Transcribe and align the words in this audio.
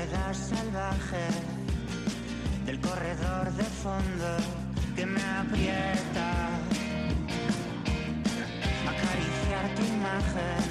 soledad 0.00 0.32
salvaje 0.32 1.26
del 2.66 2.80
corredor 2.80 3.52
de 3.52 3.64
fondo 3.64 4.36
que 4.96 5.06
me 5.06 5.20
aprieta. 5.20 6.48
Acariciar 8.88 9.74
tu 9.76 9.82
imagen. 9.82 10.62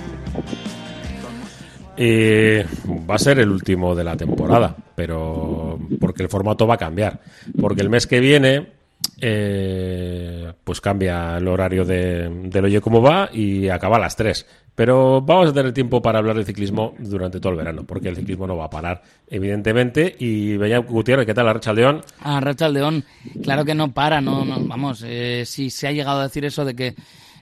Y 1.97 3.05
va 3.05 3.15
a 3.15 3.19
ser 3.19 3.39
el 3.39 3.49
último 3.51 3.93
de 3.93 4.03
la 4.03 4.15
temporada, 4.15 4.75
pero 4.95 5.77
porque 5.99 6.23
el 6.23 6.29
formato 6.29 6.65
va 6.65 6.75
a 6.75 6.77
cambiar. 6.77 7.19
Porque 7.59 7.81
el 7.81 7.89
mes 7.89 8.07
que 8.07 8.19
viene, 8.19 8.78
eh, 9.21 10.53
pues 10.63 10.81
cambia 10.81 11.37
el 11.37 11.47
horario 11.47 11.85
de, 11.85 12.29
del 12.45 12.65
Oye 12.65 12.81
Cómo 12.81 13.01
Va 13.01 13.29
y 13.31 13.69
acaba 13.69 13.97
a 13.97 13.99
las 13.99 14.15
3. 14.15 14.45
Pero 14.75 15.21
vamos 15.21 15.49
a 15.49 15.53
tener 15.53 15.73
tiempo 15.73 16.01
para 16.01 16.19
hablar 16.19 16.37
de 16.37 16.45
ciclismo 16.45 16.95
durante 16.99 17.41
todo 17.41 17.51
el 17.51 17.57
verano, 17.57 17.83
porque 17.85 18.07
el 18.07 18.15
ciclismo 18.15 18.47
no 18.47 18.55
va 18.55 18.65
a 18.65 18.69
parar, 18.69 19.01
evidentemente. 19.27 20.15
Y 20.19 20.55
veía 20.55 20.77
Gutiérrez, 20.77 21.25
¿qué 21.25 21.33
tal, 21.33 21.53
Racha 21.53 21.73
León? 21.73 22.01
Ah, 22.21 22.39
Racha 22.39 22.69
León, 22.69 23.03
claro 23.43 23.65
que 23.65 23.75
no 23.75 23.91
para, 23.91 24.21
no, 24.21 24.45
no 24.45 24.57
vamos, 24.61 25.03
eh, 25.05 25.43
si 25.45 25.69
se 25.69 25.87
ha 25.87 25.91
llegado 25.91 26.21
a 26.21 26.23
decir 26.23 26.45
eso 26.45 26.63
de 26.63 26.75
que 26.75 26.95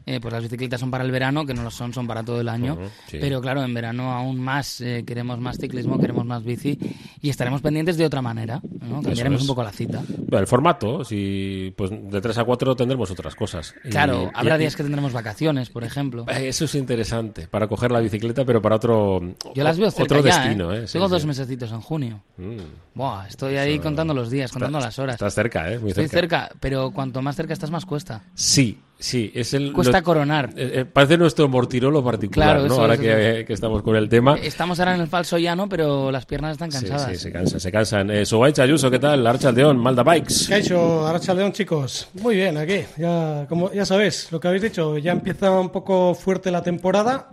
eh, 0.08 0.20
pues 0.20 0.34
las 0.34 0.42
bicicletas 0.42 0.80
son 0.80 0.90
para 0.90 1.04
el 1.04 1.12
verano, 1.12 1.46
que 1.46 1.54
no 1.54 1.62
lo 1.64 1.70
son, 1.70 1.94
son 1.94 2.08
para 2.08 2.24
todo 2.24 2.42
el 2.42 2.50
año. 2.50 2.78
Sí. 3.08 3.18
Pero 3.22 3.42
claro, 3.42 3.64
en 3.64 3.74
verano 3.74 4.12
aún 4.14 4.40
más 4.40 4.82
eh, 4.82 5.04
queremos 5.06 5.40
más 5.40 5.58
ciclismo, 5.58 6.00
queremos 6.00 6.26
más 6.26 6.44
bici 6.44 6.80
y 7.22 7.30
estaremos 7.30 7.62
pendientes 7.62 7.98
de 7.98 8.06
otra 8.06 8.22
manera. 8.22 8.62
¿no? 8.82 9.02
Cambiaremos 9.02 9.42
es. 9.42 9.42
un 9.42 9.48
poco 9.48 9.64
la 9.64 9.72
cita. 9.72 10.02
Bueno, 10.08 10.40
el 10.40 10.48
formato, 10.48 11.04
si 11.04 11.74
pues 11.78 11.92
de 11.92 12.22
3 12.22 12.38
a 12.40 12.44
4 12.46 12.76
tendremos 12.76 13.12
otras 13.12 13.36
cosas. 13.36 13.76
Y- 13.84 13.90
Claro, 13.90 14.32
habrá 14.34 14.56
y- 14.56 14.60
días 14.60 14.76
que 14.76 14.84
tendremos 14.84 15.12
vacaciones, 15.14 15.70
por 15.70 15.84
ejemplo. 15.84 16.26
Eh, 16.30 16.48
Eso 16.48 16.66
es 16.66 16.74
interesante, 16.76 17.48
para 17.48 17.68
coger 17.68 17.92
la 17.92 18.00
bicicleta, 18.00 18.46
pero 18.46 18.62
para 18.62 18.78
otro, 18.78 19.20
Yo 19.54 19.64
las 19.64 19.78
veo 19.78 19.92
cerca 19.92 20.16
otro 20.16 20.28
ya, 20.30 20.40
destino. 20.40 20.74
¿eh? 20.74 20.84
¿eh? 20.84 20.88
Sí, 20.88 20.94
Tengo 20.94 21.08
sí. 21.08 21.12
dos 21.12 21.26
mesecitos 21.26 21.72
en 21.72 21.82
junio. 21.82 22.24
Mm. 22.38 22.58
Buah, 22.96 23.28
estoy 23.28 23.58
ahí 23.58 23.78
contando 23.80 24.14
los 24.14 24.30
días, 24.32 24.52
contando 24.52 24.80
las 24.80 24.98
horas. 25.00 25.16
Estás 25.16 25.34
cerca, 25.34 25.70
¿eh? 25.72 25.80
Muy 25.80 25.90
Estoy 25.90 26.08
cerca. 26.08 26.46
cerca, 26.48 26.56
pero 26.62 26.92
cuanto 26.92 27.22
más 27.22 27.36
cerca 27.36 27.54
estás, 27.54 27.70
más 27.72 27.86
cuesta. 27.86 28.24
Sí, 28.36 28.80
sí, 29.00 29.32
es 29.36 29.54
el... 29.54 29.72
Cuesta 29.74 30.00
lo- 30.00 30.04
coronar. 30.04 30.50
eh, 30.56 30.72
eh, 30.76 30.86
parece 30.86 31.18
nuestro 31.18 31.48
mortirolo 31.48 32.04
particular, 32.04 32.56
Claro, 32.58 32.68
¿no? 32.68 32.74
eso 32.74 32.82
Ahora 32.82 32.94
es, 32.96 33.00
que, 33.00 33.46
que 33.46 33.54
estamos 33.54 33.82
con 33.84 33.96
el 33.96 34.10
tema. 34.10 34.38
Estamos 34.42 34.80
ahora 34.80 34.96
en 34.96 35.02
el 35.02 35.08
falso 35.08 35.38
llano, 35.38 35.68
pero 35.70 36.12
las 36.12 36.26
piernas 36.26 36.54
están 36.54 36.72
Sí, 36.72 36.80
cansadas. 36.88 37.12
sí, 37.12 37.18
se 37.18 37.32
cansan, 37.32 37.60
se 37.60 37.72
cansan. 37.72 38.12
Eh, 38.12 38.26
Sobaich 38.26 38.60
Ayuso, 38.60 38.90
¿qué 38.92 39.00
tal? 39.00 39.26
Archa 39.28 39.50
Aldeón, 39.50 39.78
Malda 39.78 40.04
Bikes. 40.04 40.48
Caixo, 40.50 41.06
Arracha 41.08 41.34
León, 41.34 41.52
chicos. 41.52 42.10
Muy 42.22 42.36
bien, 42.36 42.58
aquí. 42.58 42.82
Ya, 42.98 43.46
como 43.50 43.72
ya 43.72 43.86
sabéis, 43.86 44.32
lo 44.32 44.40
que 44.40 44.48
habéis 44.48 44.64
dicho, 44.64 44.98
ya 44.98 45.12
empieza 45.12 45.52
un 45.52 45.70
poco 45.70 46.16
fuerte 46.16 46.52
la 46.52 46.64
temporada 46.64 47.30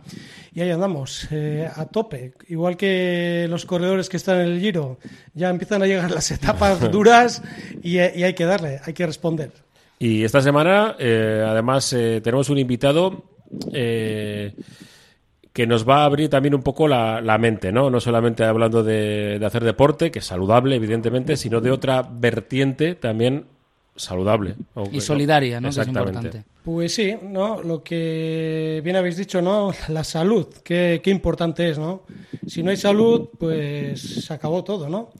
y 0.53 0.61
ahí 0.61 0.71
andamos, 0.71 1.27
eh, 1.33 1.69
a 1.75 1.85
tope. 1.87 2.33
Igual 2.49 2.77
que 2.77 3.47
los 3.51 3.65
corredores 3.65 4.09
que 4.09 4.17
están 4.17 4.41
en 4.41 4.47
el 4.53 4.61
Giro, 4.61 4.99
ya 5.35 5.51
empiezan 5.51 5.83
a 5.83 5.87
llegar 5.87 6.11
las 6.13 6.31
etapas 6.31 6.91
duras 6.93 7.43
y, 7.83 7.95
y 7.97 7.99
hay 7.99 8.35
que 8.35 8.45
darle, 8.45 8.81
hay 8.85 8.93
que 8.93 9.05
responder. 9.07 9.51
Y 10.05 10.23
esta 10.23 10.43
semana, 10.43 10.97
eh, 10.99 11.43
además, 11.47 11.91
eh, 11.95 12.21
tenemos 12.23 12.51
un 12.51 12.59
invitado 12.59 13.23
eh, 13.73 14.53
que 15.53 15.67
nos 15.67 15.89
va 15.89 16.03
a 16.03 16.05
abrir 16.05 16.29
también 16.29 16.55
un 16.55 16.63
poco 16.63 16.87
la, 16.89 17.23
la 17.23 17.39
mente, 17.39 17.73
¿no? 17.73 17.89
No 17.89 18.01
solamente 18.01 18.45
hablando 18.45 18.83
de, 18.83 19.39
de 19.39 19.47
hacer 19.47 19.65
deporte, 19.65 20.11
que 20.11 20.19
es 20.19 20.27
saludable, 20.27 20.75
evidentemente, 20.77 21.37
sino 21.39 21.61
de 21.63 21.71
otra 21.71 22.03
vertiente 22.03 22.97
también 22.97 23.47
saludable. 23.97 24.57
Y 24.93 25.01
solidaria, 25.01 25.61
¿no? 25.61 25.71
Que 25.71 25.81
es 25.81 25.87
importante. 25.87 26.45
Pues 26.65 26.95
sí, 26.95 27.15
¿no? 27.23 27.63
Lo 27.63 27.83
que 27.83 28.81
bien 28.85 28.97
habéis 28.97 29.17
dicho, 29.17 29.41
¿no? 29.41 29.73
La 29.89 30.03
salud, 30.05 30.49
qué, 30.65 31.01
qué 31.03 31.11
importante 31.11 31.71
es, 31.71 31.79
¿no? 31.79 32.03
Si 32.47 32.63
no 32.63 32.71
hay 32.71 32.77
salud, 32.77 33.29
pues 33.39 34.01
se 34.27 34.35
acabó 34.35 34.65
todo, 34.65 34.89
¿no? 34.91 35.11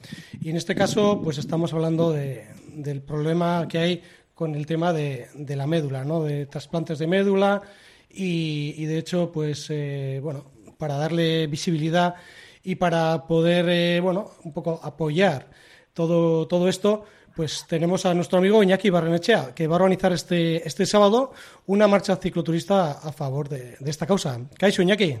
Y 0.41 0.49
en 0.51 0.57
este 0.57 0.75
caso, 0.75 1.21
pues 1.23 1.37
estamos 1.39 1.73
hablando 1.73 2.11
de- 2.11 2.43
del 2.75 3.01
problema 3.01 3.67
que 3.69 3.77
hay 3.77 4.01
con 4.35 4.53
el 4.53 4.65
tema 4.65 4.93
de, 4.93 5.27
de 5.33 5.55
la 5.55 5.65
médula, 5.65 6.03
¿no? 6.03 6.23
De 6.23 6.45
trasplantes 6.45 6.99
de 6.99 7.07
médula 7.07 7.61
y, 8.09 8.75
y 8.77 8.85
de 8.85 8.97
hecho, 8.99 9.31
pues, 9.31 9.67
eh, 9.69 10.19
bueno, 10.21 10.51
para 10.77 10.97
darle 10.97 11.47
visibilidad 11.47 12.15
y 12.63 12.75
para 12.75 13.25
poder, 13.25 13.65
eh, 13.69 13.99
bueno, 14.01 14.31
un 14.43 14.53
poco 14.53 14.79
apoyar 14.83 15.47
todo, 15.93 16.47
todo 16.47 16.67
esto, 16.67 17.05
pues 17.35 17.65
tenemos 17.67 18.05
a 18.05 18.13
nuestro 18.13 18.39
amigo 18.39 18.61
Iñaki 18.61 18.89
Barrenechea, 18.89 19.53
que 19.53 19.67
va 19.67 19.75
a 19.75 19.79
organizar 19.79 20.11
este, 20.13 20.65
este 20.67 20.85
sábado 20.85 21.31
una 21.65 21.87
marcha 21.87 22.15
cicloturista 22.17 22.91
a 22.91 23.11
favor 23.11 23.49
de, 23.49 23.75
de 23.79 23.89
esta 23.89 24.05
causa. 24.05 24.39
Caixo, 24.57 24.81
Iñaki. 24.81 25.17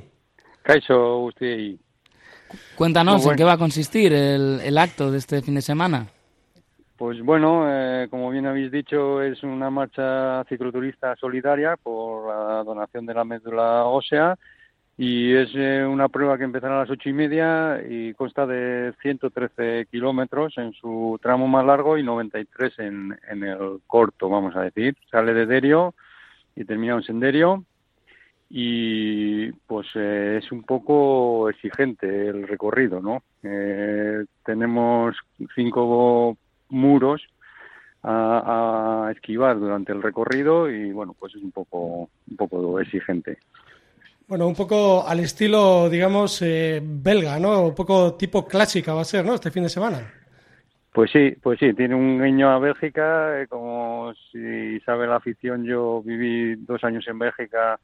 Kaixo 0.61 1.19
guztiei. 1.19 1.79
Cuéntanos 2.75 3.17
bueno. 3.17 3.31
en 3.31 3.37
qué 3.37 3.43
va 3.43 3.53
a 3.53 3.57
consistir 3.57 4.13
el, 4.13 4.61
el 4.63 4.77
acto 4.77 5.11
de 5.11 5.17
este 5.17 5.41
fin 5.41 5.55
de 5.55 5.61
semana. 5.61 6.07
Pues 6.97 7.21
bueno, 7.21 7.65
eh, 7.67 8.07
como 8.09 8.29
bien 8.29 8.45
habéis 8.45 8.71
dicho, 8.71 9.21
es 9.21 9.43
una 9.43 9.69
marcha 9.69 10.43
cicloturista 10.45 11.15
solidaria 11.17 11.75
por 11.75 12.29
la 12.29 12.63
donación 12.63 13.05
de 13.05 13.13
la 13.13 13.25
médula 13.25 13.83
ósea 13.85 14.37
y 14.97 15.33
es 15.33 15.49
eh, 15.55 15.85
una 15.85 16.07
prueba 16.07 16.37
que 16.37 16.45
empezará 16.45 16.77
a 16.77 16.79
las 16.81 16.89
ocho 16.89 17.09
y 17.09 17.13
media 17.13 17.81
y 17.85 18.13
consta 18.13 18.45
de 18.47 18.93
113 19.01 19.87
kilómetros 19.91 20.57
en 20.57 20.71
su 20.71 21.19
tramo 21.21 21.49
más 21.49 21.65
largo 21.65 21.97
y 21.97 22.03
93 22.03 22.79
en, 22.79 23.19
en 23.29 23.43
el 23.43 23.81
corto, 23.87 24.29
vamos 24.29 24.55
a 24.55 24.61
decir. 24.61 24.95
Sale 25.11 25.33
de 25.33 25.45
Derio 25.45 25.93
y 26.55 26.63
termina 26.63 26.93
en 26.93 27.03
Senderio 27.03 27.65
y 28.49 29.51
pues 29.67 29.87
eh, 29.95 30.39
es 30.41 30.49
un 30.51 30.63
poco 30.63 31.49
exigente 31.49 32.27
el 32.27 32.47
recorrido, 32.47 33.01
¿no? 33.01 33.21
Eh, 33.43 34.23
tenemos 34.45 35.17
cinco 35.55 36.37
muros 36.75 37.25
a, 38.03 39.07
a 39.07 39.11
esquivar 39.11 39.59
durante 39.59 39.91
el 39.91 40.03
recorrido 40.03 40.69
y 40.69 40.91
bueno, 40.91 41.15
pues 41.17 41.33
es 41.35 41.41
un 41.41 41.51
poco 41.51 42.09
un 42.29 42.37
poco 42.37 42.79
exigente. 42.79 43.37
Bueno, 44.27 44.47
un 44.47 44.55
poco 44.55 45.07
al 45.07 45.19
estilo, 45.19 45.87
digamos, 45.87 46.41
eh, 46.41 46.81
belga, 46.83 47.39
¿no? 47.39 47.67
Un 47.67 47.75
poco 47.75 48.15
tipo 48.15 48.47
clásica 48.47 48.93
va 48.93 49.01
a 49.01 49.05
ser, 49.05 49.23
¿no? 49.23 49.35
Este 49.35 49.51
fin 49.51 49.63
de 49.63 49.69
semana. 49.69 49.99
Pues 50.91 51.11
sí, 51.11 51.35
pues 51.43 51.59
sí, 51.59 51.73
tiene 51.73 51.93
un 51.93 52.23
guiño 52.23 52.49
a 52.49 52.57
Bélgica, 52.57 53.41
eh, 53.41 53.47
como 53.47 54.13
si 54.31 54.79
sabe 54.79 55.05
la 55.05 55.17
afición, 55.17 55.63
yo 55.63 56.01
viví 56.01 56.55
dos 56.55 56.83
años 56.83 57.05
en 57.07 57.19
Bélgica 57.19 57.79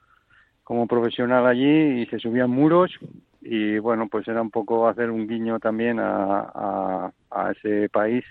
como 0.63 0.87
profesional 0.87 1.45
allí 1.45 2.01
y 2.01 2.05
se 2.05 2.19
subían 2.19 2.49
muros 2.49 2.91
y 3.41 3.77
bueno, 3.79 4.07
pues 4.07 4.27
era 4.27 4.41
un 4.41 4.49
poco 4.49 4.87
hacer 4.87 5.11
un 5.11 5.27
guiño 5.27 5.59
también 5.59 5.99
a, 5.99 6.39
a, 6.55 7.11
a 7.29 7.51
ese 7.51 7.89
país 7.89 8.23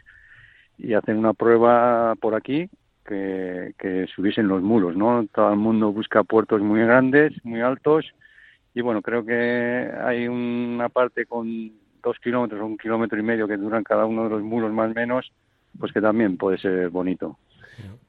y 0.82 0.94
hacer 0.94 1.16
una 1.16 1.34
prueba 1.34 2.14
por 2.16 2.34
aquí 2.34 2.68
que, 3.06 3.74
que 3.78 4.06
subiesen 4.14 4.48
los 4.48 4.62
muros, 4.62 4.96
¿no? 4.96 5.26
Todo 5.34 5.52
el 5.52 5.58
mundo 5.58 5.92
busca 5.92 6.22
puertos 6.24 6.60
muy 6.60 6.80
grandes, 6.80 7.32
muy 7.44 7.60
altos 7.60 8.06
y 8.74 8.80
bueno, 8.82 9.02
creo 9.02 9.24
que 9.24 9.90
hay 10.04 10.28
una 10.28 10.88
parte 10.88 11.26
con 11.26 11.72
dos 12.02 12.16
kilómetros 12.22 12.60
o 12.60 12.66
un 12.66 12.78
kilómetro 12.78 13.18
y 13.18 13.22
medio 13.22 13.48
que 13.48 13.56
duran 13.56 13.84
cada 13.84 14.06
uno 14.06 14.24
de 14.24 14.30
los 14.30 14.42
muros 14.42 14.72
más 14.72 14.90
o 14.90 14.94
menos, 14.94 15.32
pues 15.78 15.92
que 15.92 16.00
también 16.00 16.36
puede 16.36 16.58
ser 16.58 16.88
bonito. 16.88 17.38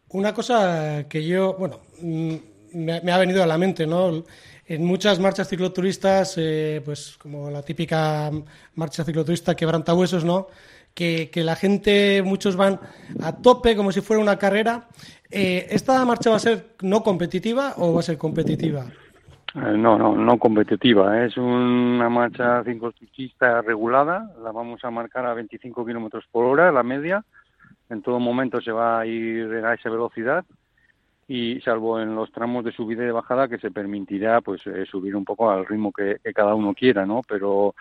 Una 0.10 0.34
cosa 0.34 1.08
que 1.10 1.26
yo, 1.26 1.56
bueno, 1.58 1.80
mm, 2.02 2.36
me, 2.74 3.02
me 3.02 3.12
ha 3.12 3.18
venido 3.18 3.42
a 3.42 3.48
la 3.48 3.58
mente, 3.58 3.88
¿no? 3.88 4.24
En 4.68 4.86
muchas 4.86 5.20
marchas 5.20 5.50
cicloturistas, 5.50 6.36
eh, 6.38 6.82
pues 6.86 7.18
como 7.18 7.50
la 7.50 7.62
típica 7.62 8.30
marcha 8.76 9.04
cicloturista 9.04 9.56
quebrantahuesos, 9.56 10.24
¿no? 10.24 10.48
Que, 10.94 11.30
que 11.32 11.44
la 11.44 11.56
gente, 11.56 12.22
muchos 12.22 12.56
van 12.56 12.80
a 13.22 13.38
tope 13.38 13.76
como 13.76 13.92
si 13.92 14.02
fuera 14.02 14.22
una 14.22 14.38
carrera. 14.38 14.88
Eh, 15.30 15.68
¿Esta 15.70 16.04
marcha 16.06 16.30
va 16.30 16.36
a 16.36 16.40
ser 16.40 16.76
no 16.82 17.02
competitiva 17.02 17.74
o 17.78 17.94
va 17.94 18.02
a 18.02 18.04
ser 18.04 18.18
competitiva? 18.18 18.86
Eh, 19.56 19.78
No, 19.78 19.98
no, 19.98 20.16
no 20.16 20.38
competitiva. 20.38 21.26
Es 21.26 21.38
una 21.38 22.10
marcha 22.10 22.64
ciclotista 22.64 23.62
regulada. 23.62 24.32
La 24.44 24.52
vamos 24.52 24.84
a 24.84 24.92
marcar 24.92 25.26
a 25.26 25.34
25 25.34 25.86
kilómetros 25.86 26.26
por 26.32 26.46
hora, 26.46 26.72
la 26.72 26.84
media. 26.84 27.24
En 27.90 28.02
todo 28.02 28.20
momento 28.20 28.62
se 28.62 28.72
va 28.72 29.00
a 29.00 29.06
ir 29.06 29.52
a 29.66 29.74
esa 29.74 29.90
velocidad 29.90 30.46
y 31.28 31.62
salvo 31.62 32.00
en 32.00 32.16
los 32.16 32.32
tramos 32.32 32.64
de 32.66 32.72
subida 32.72 33.04
y 33.04 33.06
de 33.06 33.12
bajada 33.12 33.48
que 33.48 33.58
se 33.58 33.72
permitirá 33.72 34.42
pues 34.42 34.66
eh, 34.68 34.86
subir 34.86 35.16
un 35.16 35.26
poco 35.26 35.50
al 35.50 35.66
ritmo 35.66 35.92
que, 35.92 36.18
que 36.24 36.34
cada 36.34 36.56
uno 36.56 36.74
quiera, 36.74 37.06
¿no? 37.06 37.22
Pero 37.28 37.76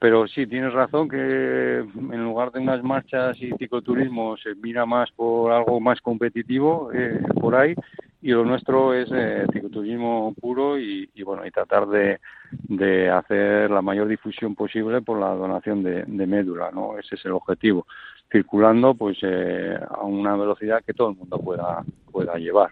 pero 0.00 0.26
sí, 0.26 0.46
tienes 0.46 0.72
razón 0.72 1.10
que 1.10 1.78
en 1.78 2.24
lugar 2.24 2.50
de 2.52 2.60
unas 2.60 2.82
marchas 2.82 3.36
y 3.38 3.52
cicloturismo 3.58 4.34
se 4.38 4.54
mira 4.54 4.86
más 4.86 5.10
por 5.10 5.52
algo 5.52 5.78
más 5.78 6.00
competitivo 6.00 6.90
eh, 6.94 7.20
por 7.38 7.54
ahí 7.54 7.74
y 8.22 8.30
lo 8.30 8.46
nuestro 8.46 8.94
es 8.94 9.10
eh, 9.12 9.44
cicloturismo 9.52 10.34
puro 10.40 10.78
y, 10.78 11.10
y, 11.14 11.22
bueno 11.22 11.46
y 11.46 11.50
tratar 11.50 11.86
de, 11.86 12.18
de 12.50 13.10
hacer 13.10 13.70
la 13.70 13.82
mayor 13.82 14.08
difusión 14.08 14.54
posible 14.54 15.02
por 15.02 15.20
la 15.20 15.34
donación 15.34 15.82
de, 15.82 16.26
médula, 16.26 16.70
¿no? 16.72 16.98
Ese 16.98 17.16
es 17.16 17.24
el 17.26 17.32
objetivo, 17.32 17.86
circulando 18.32 18.94
pues 18.94 19.18
eh, 19.22 19.78
a 19.86 20.02
una 20.04 20.34
velocidad 20.34 20.82
que 20.82 20.94
todo 20.94 21.10
el 21.10 21.16
mundo 21.16 21.38
pueda 21.38 21.84
pueda 22.10 22.36
llevar. 22.36 22.70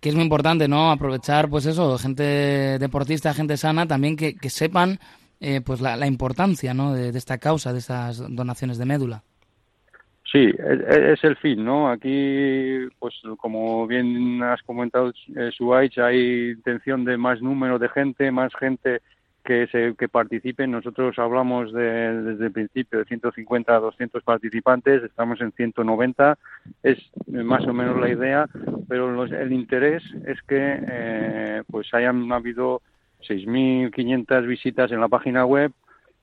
Que 0.00 0.10
es 0.10 0.14
muy 0.14 0.24
importante, 0.24 0.68
¿no? 0.68 0.92
Aprovechar, 0.92 1.48
pues 1.48 1.66
eso, 1.66 1.98
gente 1.98 2.78
deportista, 2.78 3.34
gente 3.34 3.56
sana, 3.56 3.86
también 3.86 4.16
que, 4.16 4.36
que 4.36 4.50
sepan 4.50 4.98
eh, 5.46 5.60
pues 5.60 5.80
la, 5.80 5.96
la 5.96 6.06
importancia 6.06 6.72
¿no? 6.72 6.94
de, 6.94 7.10
esta 7.10 7.36
causa, 7.38 7.72
de 7.72 7.78
estas 7.78 8.22
donaciones 8.34 8.78
de 8.78 8.86
médula. 8.86 9.22
Sí, 10.32 10.50
es, 10.58 10.80
es 11.18 11.22
el 11.24 11.36
fin, 11.36 11.64
¿no? 11.64 11.88
Aquí, 11.90 12.88
pues 12.98 13.14
como 13.36 13.86
bien 13.86 14.42
has 14.42 14.62
comentado, 14.62 15.12
eh, 15.36 15.50
Suárez, 15.56 15.96
hay 15.98 16.50
intención 16.56 17.04
de 17.04 17.16
más 17.16 17.40
número 17.40 17.78
de 17.78 17.88
gente, 17.90 18.30
más 18.32 18.52
gente 18.58 19.00
que 19.44 19.66
se 19.68 19.94
que 19.96 20.08
participen. 20.08 20.70
Nosotros 20.70 21.18
hablamos 21.18 21.72
de, 21.72 21.82
desde 22.22 22.46
el 22.46 22.52
principio 22.52 22.98
de 23.00 23.04
150 23.04 23.76
a 23.76 23.78
200 23.78 24.22
participantes, 24.24 25.02
estamos 25.04 25.40
en 25.42 25.52
190, 25.52 26.38
es 26.82 26.98
más 27.26 27.64
o 27.66 27.72
menos 27.74 28.00
la 28.00 28.08
idea, 28.08 28.48
pero 28.88 29.12
los- 29.12 29.30
el 29.30 29.52
interés 29.52 30.02
es 30.26 30.40
que 30.48 30.56
eh, 30.88 31.62
pues 31.70 31.92
hayan 31.92 32.32
habido 32.32 32.80
6.500 33.28 34.46
visitas 34.46 34.90
en 34.92 35.00
la 35.00 35.08
página 35.08 35.44
web 35.44 35.72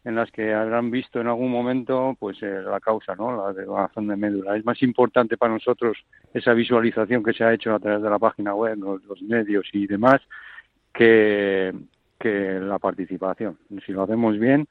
en 0.03 0.15
las 0.15 0.31
que 0.31 0.51
habrán 0.53 0.89
visto 0.89 1.21
en 1.21 1.27
algún 1.27 1.51
momento 1.51 2.15
pues 2.19 2.41
eh, 2.41 2.61
la 2.65 2.79
causa, 2.79 3.15
¿no? 3.15 3.37
La 3.37 3.53
de 3.53 3.65
donación 3.65 4.07
de 4.07 4.15
médula. 4.15 4.57
Es 4.57 4.65
más 4.65 4.81
importante 4.81 5.37
para 5.37 5.53
nosotros 5.53 5.95
esa 6.33 6.53
visualización 6.53 7.23
que 7.23 7.33
se 7.33 7.43
ha 7.43 7.53
hecho 7.53 7.75
a 7.75 7.79
través 7.79 8.01
de 8.01 8.09
la 8.09 8.17
página 8.17 8.55
web, 8.55 8.79
los, 8.79 9.21
medios 9.21 9.67
y 9.73 9.85
demás, 9.85 10.19
que, 10.93 11.71
que 12.19 12.59
la 12.59 12.79
participación. 12.79 13.57
Si 13.85 13.91
lo 13.91 14.01
hacemos 14.03 14.39
bien, 14.39 14.67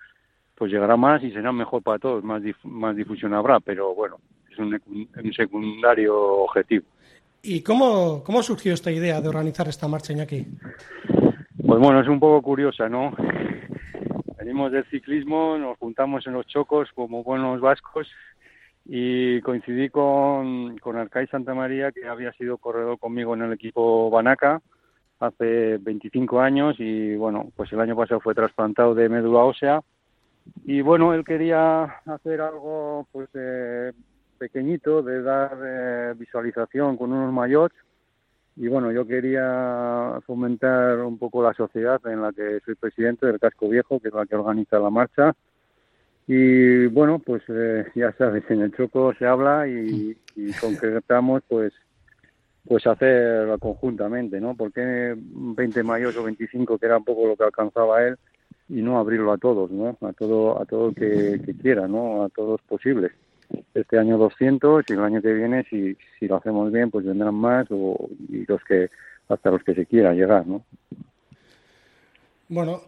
pues 0.56 0.72
llegará 0.72 0.96
más 0.96 1.22
y 1.22 1.30
será 1.30 1.52
mejor 1.52 1.82
para 1.82 1.98
todos, 2.00 2.24
más, 2.24 2.42
dif- 2.42 2.64
más 2.64 2.96
difusión 2.96 3.32
habrá, 3.32 3.60
pero 3.60 3.94
bueno, 3.94 4.16
es 4.50 4.58
un, 4.58 4.80
un 5.24 5.32
secundario 5.32 6.18
objetivo. 6.18 6.84
¿Y 7.42 7.62
cómo, 7.62 8.22
cómo 8.24 8.42
surgió 8.42 8.74
esta 8.74 8.90
idea 8.90 9.20
de 9.20 9.28
organizar 9.28 9.66
esta 9.68 9.88
marcha, 9.88 10.12
Iñaki? 10.12 10.46
Pues 11.70 11.80
bueno, 11.80 12.00
es 12.00 12.08
un 12.08 12.18
poco 12.18 12.42
curiosa, 12.42 12.88
¿no? 12.88 13.14
Venimos 14.38 14.72
del 14.72 14.84
ciclismo, 14.86 15.56
nos 15.56 15.78
juntamos 15.78 16.26
en 16.26 16.32
los 16.32 16.44
chocos 16.48 16.90
como 16.96 17.22
buenos 17.22 17.60
vascos 17.60 18.08
y 18.84 19.40
coincidí 19.42 19.88
con, 19.88 20.78
con 20.78 20.96
Arcai 20.96 21.28
Santa 21.28 21.54
María, 21.54 21.92
que 21.92 22.08
había 22.08 22.32
sido 22.32 22.58
corredor 22.58 22.98
conmigo 22.98 23.34
en 23.34 23.42
el 23.42 23.52
equipo 23.52 24.10
Banaca 24.10 24.60
hace 25.20 25.78
25 25.78 26.40
años 26.40 26.74
y 26.80 27.14
bueno, 27.14 27.52
pues 27.54 27.72
el 27.72 27.78
año 27.78 27.94
pasado 27.94 28.18
fue 28.18 28.34
trasplantado 28.34 28.96
de 28.96 29.08
médula 29.08 29.44
ósea 29.44 29.80
y 30.64 30.80
bueno, 30.80 31.14
él 31.14 31.22
quería 31.24 31.84
hacer 32.04 32.40
algo 32.40 33.06
pues 33.12 33.28
eh, 33.34 33.92
pequeñito 34.38 35.04
de 35.04 35.22
dar 35.22 35.56
eh, 35.64 36.14
visualización 36.18 36.96
con 36.96 37.12
unos 37.12 37.32
maillots 37.32 37.76
y 38.56 38.68
bueno, 38.68 38.92
yo 38.92 39.06
quería 39.06 40.20
fomentar 40.26 41.00
un 41.00 41.18
poco 41.18 41.42
la 41.42 41.54
sociedad 41.54 42.00
en 42.06 42.22
la 42.22 42.32
que 42.32 42.60
soy 42.64 42.74
presidente 42.74 43.26
del 43.26 43.40
Casco 43.40 43.68
Viejo, 43.68 44.00
que 44.00 44.08
es 44.08 44.14
la 44.14 44.26
que 44.26 44.36
organiza 44.36 44.78
la 44.78 44.90
marcha. 44.90 45.34
Y 46.26 46.86
bueno, 46.86 47.18
pues 47.18 47.42
eh, 47.48 47.86
ya 47.94 48.12
sabes, 48.12 48.44
en 48.50 48.62
el 48.62 48.72
Choco 48.72 49.14
se 49.14 49.26
habla 49.26 49.66
y, 49.66 50.16
y 50.36 50.52
concretamos 50.60 51.42
pues 51.48 51.72
pues 52.66 52.86
hacerlo 52.86 53.58
conjuntamente, 53.58 54.40
¿no? 54.40 54.54
Porque 54.54 55.14
20 55.16 55.82
mayos 55.82 56.16
o 56.16 56.22
25, 56.22 56.78
que 56.78 56.86
era 56.86 56.98
un 56.98 57.04
poco 57.04 57.26
lo 57.26 57.36
que 57.36 57.44
alcanzaba 57.44 58.06
él, 58.06 58.16
y 58.68 58.82
no 58.82 58.98
abrirlo 58.98 59.32
a 59.32 59.38
todos, 59.38 59.70
¿no? 59.70 59.96
A 60.00 60.12
todo, 60.12 60.60
a 60.60 60.64
todo 60.66 60.90
el 60.90 60.94
que, 60.94 61.40
que 61.44 61.54
quiera, 61.54 61.88
¿no? 61.88 62.22
A 62.22 62.28
todos 62.28 62.60
posibles. 62.62 63.12
Este 63.74 63.98
año 63.98 64.18
200 64.18 64.84
y 64.88 64.92
el 64.92 65.00
año 65.00 65.22
que 65.22 65.32
viene, 65.32 65.64
si, 65.70 65.96
si 66.18 66.26
lo 66.26 66.36
hacemos 66.36 66.70
bien, 66.72 66.90
pues 66.90 67.04
vendrán 67.04 67.34
más 67.34 67.66
o, 67.70 68.08
y 68.28 68.44
los 68.46 68.62
que 68.64 68.90
hasta 69.28 69.50
los 69.50 69.62
que 69.62 69.74
se 69.74 69.86
quiera 69.86 70.12
llegar, 70.12 70.46
¿no? 70.46 70.64
Bueno, 72.48 72.82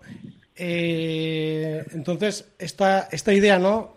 eh, 0.56 1.84
entonces 1.92 2.52
esta, 2.58 3.08
esta 3.10 3.32
idea 3.32 3.58
no, 3.58 3.94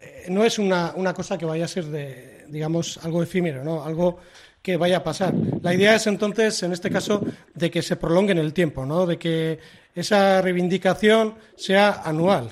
Eh, 0.00 0.26
no 0.30 0.44
es 0.44 0.58
una, 0.58 0.92
una 0.96 1.12
cosa 1.12 1.36
que 1.36 1.44
vaya 1.44 1.64
a 1.64 1.68
ser 1.68 1.84
de, 1.86 2.44
digamos, 2.48 2.98
algo 3.04 3.22
efímero, 3.22 3.62
¿no? 3.64 3.84
Algo 3.84 4.18
que 4.62 4.76
vaya 4.76 4.98
a 4.98 5.04
pasar. 5.04 5.34
La 5.62 5.74
idea 5.74 5.94
es 5.94 6.06
entonces, 6.06 6.62
en 6.62 6.72
este 6.72 6.90
caso, 6.90 7.20
de 7.54 7.70
que 7.70 7.82
se 7.82 7.96
prolongue 7.96 8.32
en 8.32 8.38
el 8.38 8.52
tiempo, 8.52 8.84
¿no? 8.84 9.06
De 9.06 9.16
que 9.16 9.58
esa 9.94 10.42
reivindicación 10.42 11.34
sea 11.56 12.02
anual. 12.04 12.50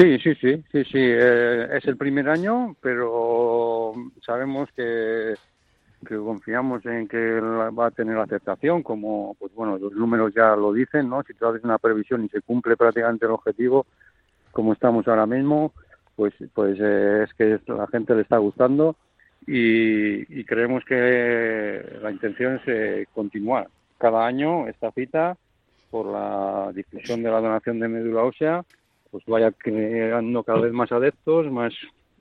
Sí, 0.00 0.18
sí, 0.18 0.34
sí, 0.36 0.64
sí, 0.72 0.84
sí. 0.84 0.98
eh, 0.98 1.76
es 1.76 1.84
el 1.84 1.98
primer 1.98 2.30
año, 2.30 2.74
pero 2.80 3.92
sabemos 4.24 4.70
que, 4.74 5.34
que 6.08 6.16
confiamos 6.16 6.86
en 6.86 7.06
que 7.06 7.38
va 7.38 7.88
a 7.88 7.90
tener 7.90 8.16
aceptación, 8.16 8.82
como, 8.82 9.36
pues 9.38 9.54
bueno, 9.54 9.76
los 9.76 9.92
números 9.92 10.32
ya 10.34 10.56
lo 10.56 10.72
dicen, 10.72 11.10
¿no? 11.10 11.22
Si 11.24 11.34
tú 11.34 11.44
haces 11.44 11.62
una 11.64 11.76
previsión 11.76 12.24
y 12.24 12.30
se 12.30 12.40
cumple 12.40 12.78
prácticamente 12.78 13.26
el 13.26 13.32
objetivo, 13.32 13.84
como 14.52 14.72
estamos 14.72 15.06
ahora 15.06 15.26
mismo, 15.26 15.74
pues, 16.16 16.32
pues 16.54 16.78
eh, 16.80 17.24
es 17.24 17.34
que 17.34 17.60
la 17.70 17.86
gente 17.88 18.14
le 18.14 18.22
está 18.22 18.38
gustando 18.38 18.96
y, 19.46 20.40
y 20.40 20.44
creemos 20.44 20.82
que 20.86 21.98
la 22.00 22.10
intención 22.10 22.54
es 22.54 22.62
eh, 22.68 23.06
continuar 23.12 23.68
cada 23.98 24.26
año 24.26 24.66
esta 24.66 24.92
cita 24.92 25.36
por 25.90 26.06
la 26.06 26.72
difusión 26.72 27.22
de 27.22 27.30
la 27.30 27.42
donación 27.42 27.80
de 27.80 27.88
médula 27.88 28.22
ósea 28.22 28.64
pues 29.10 29.24
vaya 29.26 29.50
creando 29.52 30.42
cada 30.42 30.60
vez 30.60 30.72
más 30.72 30.90
adeptos, 30.92 31.50
más 31.50 31.72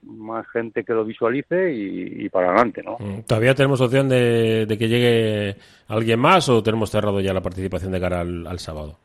más 0.02 0.48
gente 0.48 0.84
que 0.84 0.94
lo 0.94 1.04
visualice 1.04 1.74
y, 1.74 2.26
y 2.26 2.30
para 2.30 2.48
adelante, 2.48 2.82
¿no? 2.84 2.98
Mm, 3.00 3.24
¿Todavía 3.28 3.54
tenemos 3.54 3.82
opción 3.82 4.08
de, 4.08 4.66
de 4.66 4.78
que 4.78 4.88
llegue 4.88 5.56
alguien 5.90 6.20
más 6.20 6.48
o 6.48 6.64
tenemos 6.64 6.90
cerrado 6.90 7.20
ya 7.20 7.34
la 7.34 7.42
participación 7.42 7.92
de 7.92 8.00
cara 8.00 8.22
al, 8.22 8.48
al 8.48 8.60
sábado? 8.60 8.96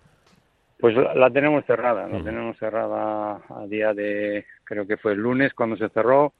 Pues 0.78 0.94
la, 0.94 1.14
la 1.14 1.30
tenemos 1.30 1.64
cerrada, 1.64 2.06
la 2.06 2.22
tenemos 2.22 2.56
cerrada 2.58 3.40
a 3.48 3.66
día 3.66 3.94
de, 3.94 4.44
creo 4.64 4.86
que 4.86 4.96
fue 4.96 5.12
el 5.12 5.18
lunes 5.18 5.54
cuando 5.54 5.76
se 5.76 5.88
cerró, 5.88 6.32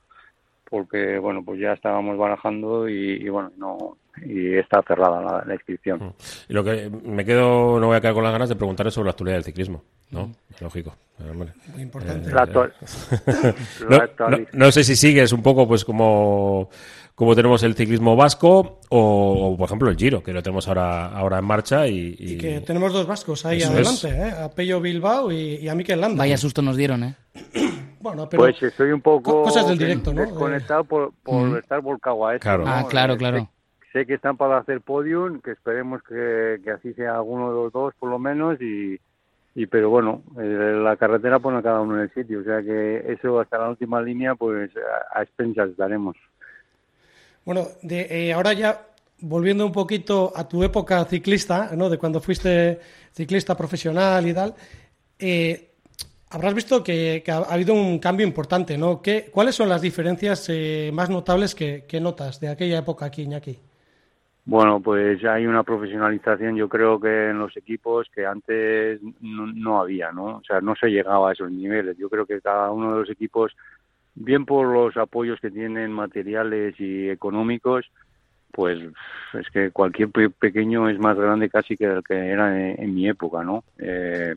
porque 0.69 1.19
bueno, 1.19 1.43
pues 1.45 1.59
ya 1.61 1.73
estábamos 1.73 2.19
barajando 2.19 2.89
y, 2.89 3.23
y 3.23 3.29
bueno, 3.29 3.51
no 3.57 3.97
y 4.25 4.55
está 4.57 4.83
cerrada 4.87 5.21
la, 5.21 5.45
la 5.47 5.55
inscripción. 5.55 6.15
Y 6.49 6.53
lo 6.53 6.63
que 6.65 6.91
me 6.91 7.25
quedo, 7.25 7.79
no 7.81 7.89
voy 7.89 7.97
a 7.97 8.01
quedar 8.01 8.15
con 8.15 8.25
las 8.25 8.33
ganas 8.33 8.49
de 8.49 8.57
preguntarle 8.57 8.91
sobre 8.93 9.07
la 9.07 9.11
actualidad 9.11 9.37
del 9.37 9.45
ciclismo, 9.45 9.83
¿no? 10.11 10.31
Lógico. 10.61 10.95
pero, 11.19 11.31
hombre. 11.33 11.51
Muy 11.73 11.83
importante. 11.83 12.31
La 12.31 12.43
actual- 12.43 12.73
No, 14.53 14.71
sé 14.73 14.85
si 14.85 14.97
sigues 14.97 15.33
un 15.33 15.43
poco 15.43 15.67
pues 15.67 15.85
como, 15.85 16.69
como 17.15 17.35
tenemos 17.35 17.63
el 17.63 17.75
ciclismo 17.75 18.15
vasco 18.17 18.81
o, 18.89 19.51
o, 19.53 19.57
por 19.57 19.67
ejemplo 19.67 19.91
el 19.91 19.97
Giro, 19.97 20.23
que 20.23 20.33
lo 20.33 20.43
tenemos 20.43 20.67
ahora, 20.69 21.07
ahora 21.09 21.39
en 21.39 21.45
marcha 21.45 21.87
y, 21.87 22.15
y- 22.19 22.33
Y 22.35 22.39
que 22.39 22.61
tenemos 22.61 22.93
dos 22.93 23.07
vascos 23.07 23.45
ahí 23.47 23.59
Eso 23.59 23.73
adelante, 23.73 24.09
¿eh? 24.09 24.31
a 24.45 24.51
Pello 24.51 24.81
Bilbao 24.81 25.33
y, 25.33 25.57
y 25.57 25.69
a 25.69 25.75
Mikel 25.75 26.01
Landa. 26.01 26.19
Vaya 26.19 26.37
susto 26.37 26.63
nos 26.63 26.77
dieron, 26.77 27.05
¿eh? 27.05 27.15
Bueno, 28.05 28.29
pero 28.29 28.43
Pues 28.43 28.63
estoy 28.63 28.91
un 28.93 29.01
poco 29.01 29.23
co- 29.33 29.43
cosas 29.45 29.67
del 29.67 29.79
directo, 29.79 30.13
¿no? 30.13 30.21
desconectado 30.21 30.85
por, 30.85 31.15
por 31.23 31.59
estar 31.59 31.81
volcado 31.81 32.27
a 32.27 32.35
esto. 32.35 32.43
Claro. 32.43 32.65
¿no? 32.67 32.71
Ah, 32.71 32.87
claro, 32.87 33.15
Eh, 33.15 33.17
claro. 33.17 33.51
Sé, 33.95 34.07
que 34.07 34.15
están 34.15 34.37
para 34.37 34.59
hacer 34.59 34.81
podium, 34.81 35.41
que 35.41 35.53
esperemos 35.53 36.03
que, 36.03 36.61
que 36.65 36.71
así 36.73 36.93
sea 36.95 37.15
alguno 37.15 37.51
de 37.51 37.55
los 37.55 37.73
dos 37.73 37.95
por 37.97 38.11
lo 38.11 38.19
menos 38.19 38.61
y, 38.61 38.99
pero 39.71 39.89
bueno, 39.89 40.25
eh, 40.37 40.81
la 40.83 40.97
carretera 40.97 41.39
pone 41.39 41.59
a 41.59 41.63
cada 41.63 41.81
uno 41.81 41.95
en 41.95 42.01
el 42.01 42.13
sitio, 42.13 42.41
o 42.41 42.43
sea 42.43 42.61
que 42.61 43.13
eso 43.13 43.39
hasta 43.39 43.57
la 43.57 43.69
última 43.69 44.03
línea 44.03 44.35
pues 44.35 44.73
a, 45.15 45.23
expensas 45.23 45.71
estaremos. 45.71 46.17
Bueno, 47.45 47.69
de, 47.83 48.09
eh, 48.11 48.33
ahora 48.33 48.53
ya 48.53 48.85
volviendo 49.21 49.65
un 49.65 49.71
poquito 49.71 50.33
a 50.35 50.49
tu 50.49 50.65
época 50.65 51.05
ciclista, 51.05 51.71
¿no? 51.77 51.89
De 51.89 51.97
cuando 51.97 52.21
fuiste 52.21 52.81
ciclista 53.13 53.57
profesional 53.57 54.27
y 54.27 54.35
tal, 54.35 54.57
eh, 55.21 55.71
habrás 56.31 56.53
visto 56.53 56.83
que, 56.83 57.23
ha, 57.29 57.37
ha 57.37 57.55
habido 57.55 57.75
un 57.75 58.01
cambio 58.01 58.27
importante, 58.27 58.77
¿no? 58.77 59.01
¿Qué, 59.01 59.31
¿Cuáles 59.31 59.55
son 59.55 59.69
las 59.69 59.83
diferencias 59.83 60.49
eh, 60.49 60.91
más 60.93 61.11
notables 61.11 61.55
que, 61.55 61.85
que 61.87 62.01
notas 62.01 62.41
de 62.41 62.49
aquella 62.49 62.79
época 62.79 63.07
aquí, 63.07 63.23
Iñaki? 63.23 63.57
Bueno, 64.47 64.81
pues 64.81 65.25
hay 65.25 65.47
una 65.47 65.63
profesionalización, 65.63 66.55
yo 66.57 66.69
creo 66.69 67.01
que 67.01 67.31
en 67.31 67.39
los 67.39 67.57
equipos 67.57 68.09
que 68.15 68.27
antes 68.27 69.01
no, 69.21 69.81
había, 69.81 70.13
¿no? 70.13 70.37
O 70.37 70.43
sea, 70.47 70.61
no 70.61 70.77
se 70.77 70.89
llegaba 70.89 71.31
a 71.31 71.33
esos 71.33 71.51
niveles. 71.51 71.97
Yo 71.97 72.11
creo 72.11 72.27
que 72.27 72.43
cada 72.43 72.71
uno 72.71 72.93
de 72.93 73.01
los 73.01 73.11
equipos, 73.11 73.57
bien 74.15 74.45
por 74.47 74.67
los 74.69 74.97
apoyos 74.99 75.41
que 75.41 75.51
tienen 75.51 75.93
materiales 75.93 76.79
y 76.79 77.09
económicos, 77.09 77.87
pues 78.53 78.79
es 79.35 79.49
que 79.51 79.71
cualquier 79.73 80.11
pe- 80.11 80.31
pequeño 80.31 80.89
es 80.91 80.99
más 80.99 81.17
grande 81.19 81.51
casi 81.51 81.77
que 81.77 81.87
el 81.87 82.05
que 82.05 82.15
era 82.15 82.71
en, 82.73 82.95
mi 82.95 83.09
época, 83.09 83.45
¿no? 83.45 83.65
Eh, 83.79 84.37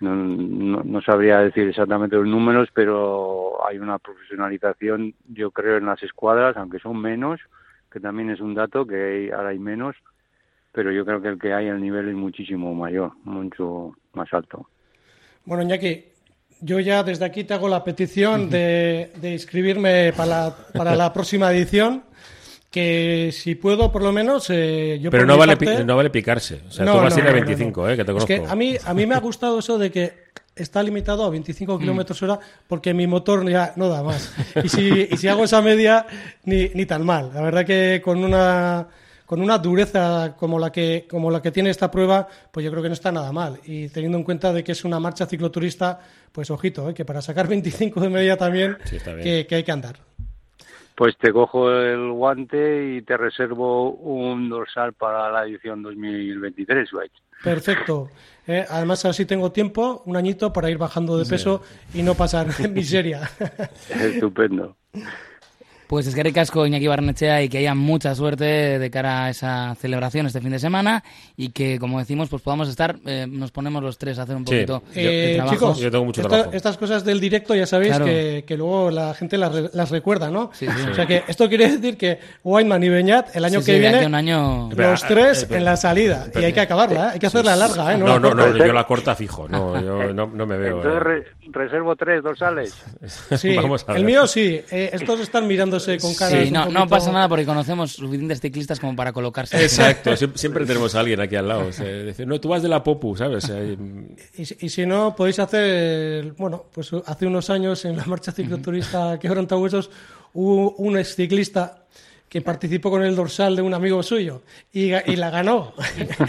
no, 0.00 0.82
no 0.84 1.00
sabría 1.02 1.40
decir 1.40 1.68
exactamente 1.68 2.16
los 2.16 2.26
números, 2.26 2.68
pero 2.74 3.66
hay 3.66 3.78
una 3.78 3.98
profesionalización, 3.98 5.14
yo 5.28 5.50
creo, 5.50 5.78
en 5.78 5.86
las 5.86 6.02
escuadras, 6.02 6.56
aunque 6.56 6.78
son 6.78 7.00
menos, 7.00 7.40
que 7.96 8.00
también 8.00 8.28
es 8.28 8.40
un 8.42 8.54
dato 8.54 8.86
que 8.86 8.94
hay- 8.94 9.30
ahora 9.30 9.48
hay 9.48 9.58
menos, 9.58 9.96
pero 10.70 10.92
yo 10.92 11.06
creo 11.06 11.22
que 11.22 11.28
el 11.28 11.38
que 11.38 11.54
hay 11.54 11.68
el 11.68 11.80
nivel 11.80 12.10
es 12.10 12.14
muchísimo 12.14 12.74
mayor, 12.74 13.12
mucho 13.24 13.94
más 14.12 14.28
alto. 14.34 14.68
Bueno, 15.46 15.62
Iñaki, 15.62 16.04
yo 16.60 16.78
ya 16.78 17.02
desde 17.02 17.24
aquí 17.24 17.44
te 17.44 17.54
hago 17.54 17.68
la 17.70 17.82
petición 17.82 18.50
de, 18.50 19.12
de 19.18 19.32
inscribirme 19.32 20.12
para 20.14 20.28
la, 20.28 20.56
para 20.74 20.94
la 20.94 21.10
próxima 21.10 21.50
edición. 21.50 22.02
que 22.70 23.30
si 23.32 23.54
puedo, 23.54 23.90
por 23.90 24.02
lo 24.02 24.12
menos, 24.12 24.50
eh, 24.50 24.98
yo 25.00 25.10
Pero 25.10 25.22
por 25.22 25.28
no 25.28 25.32
mi 25.34 25.38
vale, 25.40 25.56
parte- 25.56 25.84
no 25.84 25.96
vale 25.96 26.10
picarse. 26.10 26.60
O 26.68 26.70
sea, 26.70 26.84
No, 26.84 26.96
tú 26.96 26.98
vas 27.04 27.16
a 27.16 27.20
ir 27.20 27.24
a 27.26 27.30
no, 27.30 27.38
no, 27.38 27.46
25, 27.46 27.80
no. 27.82 27.88
¿eh? 27.88 27.96
Que 27.96 28.04
te 28.04 28.10
Es 28.12 28.24
conozco. 28.24 28.26
que 28.26 28.52
a 28.52 28.54
mí, 28.54 28.76
a 28.84 28.92
mí 28.92 29.06
me 29.06 29.14
ha 29.14 29.20
gustado 29.20 29.58
eso 29.60 29.78
de 29.78 29.90
que 29.90 30.12
está 30.56 30.82
limitado 30.82 31.24
a 31.24 31.30
25 31.30 31.78
kilómetros 31.78 32.22
hora 32.22 32.40
porque 32.66 32.94
mi 32.94 33.06
motor 33.06 33.48
ya 33.48 33.74
no 33.76 33.88
da 33.88 34.02
más. 34.02 34.34
Y 34.64 34.68
si, 34.68 35.08
y 35.10 35.16
si 35.16 35.28
hago 35.28 35.44
esa 35.44 35.60
media, 35.60 36.06
ni, 36.44 36.70
ni 36.70 36.86
tan 36.86 37.04
mal. 37.04 37.30
La 37.32 37.42
verdad 37.42 37.64
que 37.64 38.00
con 38.02 38.24
una 38.24 38.88
con 39.26 39.42
una 39.42 39.58
dureza 39.58 40.36
como 40.36 40.58
la 40.58 40.70
que 40.70 41.06
como 41.10 41.30
la 41.30 41.42
que 41.42 41.50
tiene 41.50 41.70
esta 41.70 41.90
prueba, 41.90 42.26
pues 42.50 42.64
yo 42.64 42.70
creo 42.70 42.82
que 42.82 42.88
no 42.88 42.94
está 42.94 43.12
nada 43.12 43.32
mal. 43.32 43.58
Y 43.64 43.88
teniendo 43.88 44.16
en 44.16 44.24
cuenta 44.24 44.52
de 44.52 44.64
que 44.64 44.72
es 44.72 44.84
una 44.84 44.98
marcha 44.98 45.26
cicloturista, 45.26 46.00
pues 46.32 46.50
ojito, 46.50 46.88
¿eh? 46.88 46.94
que 46.94 47.04
para 47.04 47.20
sacar 47.20 47.46
25 47.46 48.00
de 48.00 48.08
media 48.08 48.36
también, 48.36 48.78
Sí, 48.84 48.98
que, 49.22 49.46
que 49.46 49.54
hay 49.56 49.64
que 49.64 49.72
andar. 49.72 49.96
Pues 50.94 51.14
te 51.18 51.30
cojo 51.30 51.70
el 51.70 52.10
guante 52.12 52.96
y 52.96 53.02
te 53.02 53.18
reservo 53.18 53.90
un 53.90 54.48
dorsal 54.48 54.94
para 54.94 55.30
la 55.30 55.44
edición 55.44 55.82
2023, 55.82 56.90
White. 56.94 57.25
Perfecto. 57.54 58.10
Eh, 58.46 58.64
además, 58.68 59.04
así 59.04 59.24
tengo 59.24 59.50
tiempo, 59.52 60.02
un 60.06 60.16
añito, 60.16 60.52
para 60.52 60.70
ir 60.70 60.78
bajando 60.78 61.18
de 61.18 61.24
peso 61.26 61.62
y 61.94 62.02
no 62.02 62.14
pasar 62.14 62.48
miseria. 62.70 63.28
Estupendo. 63.88 64.76
Pues 65.86 66.06
es 66.06 66.14
que 66.14 66.22
ricasco 66.22 66.66
Iñaki 66.66 66.86
Barnechea 66.88 67.42
y 67.42 67.48
que 67.48 67.58
haya 67.58 67.74
mucha 67.74 68.14
suerte 68.14 68.44
de 68.78 68.90
cara 68.90 69.24
a 69.26 69.30
esa 69.30 69.74
celebración 69.80 70.26
este 70.26 70.40
fin 70.40 70.50
de 70.50 70.58
semana 70.58 71.04
y 71.36 71.50
que, 71.50 71.78
como 71.78 71.98
decimos, 71.98 72.28
pues 72.28 72.42
podamos 72.42 72.68
estar, 72.68 72.96
eh, 73.06 73.26
nos 73.28 73.52
ponemos 73.52 73.82
los 73.82 73.96
tres 73.98 74.18
a 74.18 74.22
hacer 74.22 74.34
un 74.36 74.46
Sí. 74.46 74.52
poquito 74.66 74.82
Yo- 74.94 75.00
de 75.00 75.32
Eh, 75.32 75.36
trabajo. 75.36 75.54
chicos, 75.54 75.78
Yo 75.78 75.90
tengo 75.90 76.04
mucho 76.04 76.20
esta- 76.22 76.28
trabajo. 76.28 76.50
estas 76.54 76.76
cosas 76.76 77.04
del 77.04 77.20
directo 77.20 77.54
ya 77.54 77.66
sabéis 77.66 77.90
Claro. 77.90 78.04
que, 78.06 78.44
que 78.46 78.56
luego 78.56 78.90
la 78.90 79.14
gente 79.14 79.38
las, 79.38 79.74
las 79.74 79.90
recuerda, 79.90 80.30
¿no? 80.30 80.50
Sí, 80.54 80.66
sí. 80.66 80.90
O 80.90 80.94
sea 80.94 81.06
que 81.06 81.22
esto 81.28 81.48
quiere 81.48 81.68
decir 81.70 81.96
que 81.96 82.18
Weinman 82.42 82.82
y 82.82 82.88
Beñat 82.88 83.34
el 83.36 83.44
año 83.44 83.60
Sí, 83.60 83.66
que 83.66 83.72
sí, 83.74 83.78
viene 83.80 84.06
un 84.06 84.14
año... 84.14 84.70
Los 84.74 85.02
eh, 85.02 85.06
tres 85.08 85.38
espera. 85.38 85.58
en 85.58 85.64
la 85.64 85.76
salida 85.76 86.26
y 86.34 86.44
hay 86.44 86.52
que 86.52 86.60
acabarla, 86.60 87.06
¿eh? 87.06 87.10
hay 87.14 87.18
que 87.18 87.26
hacerla 87.26 87.54
larga, 87.56 87.94
¿eh? 87.94 87.98
No, 87.98 88.18
no, 88.18 88.34
no, 88.34 88.44
corta. 88.44 88.66
yo 88.66 88.72
la 88.72 88.84
corta 88.84 89.14
fijo. 89.14 89.48
No, 89.48 89.80
yo 89.80 90.12
no, 90.12 90.26
no 90.26 90.46
me 90.46 90.56
veo. 90.56 90.76
Entonces 90.78 91.00
eh. 91.00 91.04
re- 91.04 91.24
reservo 91.52 91.94
tres 91.96 92.22
dorsales. 92.22 92.74
Sí, 93.36 93.54
Vamos 93.56 93.84
a 93.88 93.92
el 93.92 93.98
ver. 93.98 94.04
mío 94.06 94.26
sí. 94.26 94.60
eh, 94.70 94.90
estos 94.92 95.20
están 95.20 95.46
mirándose 95.76 95.98
con 95.98 96.14
cara. 96.14 96.44
Sí, 96.44 96.50
no, 96.50 96.66
no 96.68 96.86
pasa 96.88 97.12
nada 97.12 97.28
porque 97.28 97.44
conocemos 97.44 97.92
suficientes 97.92 98.40
ciclistas 98.40 98.80
como 98.80 98.94
para 98.96 99.12
colocarse. 99.12 99.62
Exacto, 99.62 100.12
siem- 100.12 100.32
siempre 100.36 100.64
tenemos 100.66 100.94
a 100.94 101.00
alguien 101.00 101.20
aquí 101.20 101.36
al 101.36 101.48
lado. 101.48 101.66
o 101.68 101.72
sea, 101.72 101.84
decir, 101.86 102.26
no, 102.26 102.40
tú 102.40 102.48
vas 102.48 102.62
de 102.62 102.68
la 102.68 102.82
Popu, 102.82 103.16
¿sabes? 103.16 103.48
Eh, 103.52 103.76
Y, 104.36 104.44
si- 104.44 104.56
y 104.60 104.68
si 104.68 104.86
no, 104.86 105.14
podéis 105.16 105.38
hacer, 105.38 106.32
bueno, 106.38 106.64
pues 106.72 106.90
hace 107.06 107.26
unos 107.26 107.50
años 107.50 107.84
en 107.84 107.96
la 107.96 108.04
marcha 108.06 108.32
cicloturista 108.32 109.18
Quebrantahuesos 109.18 109.90
hubo 110.34 110.72
un 110.76 110.98
exciclista 110.98 111.82
que 112.28 112.42
participó 112.42 112.90
con 112.90 113.02
el 113.04 113.14
dorsal 113.14 113.54
de 113.54 113.62
un 113.62 113.72
amigo 113.72 114.02
suyo 114.02 114.42
y, 114.72 114.92
y 114.92 115.16
la 115.16 115.30
ganó. 115.30 115.74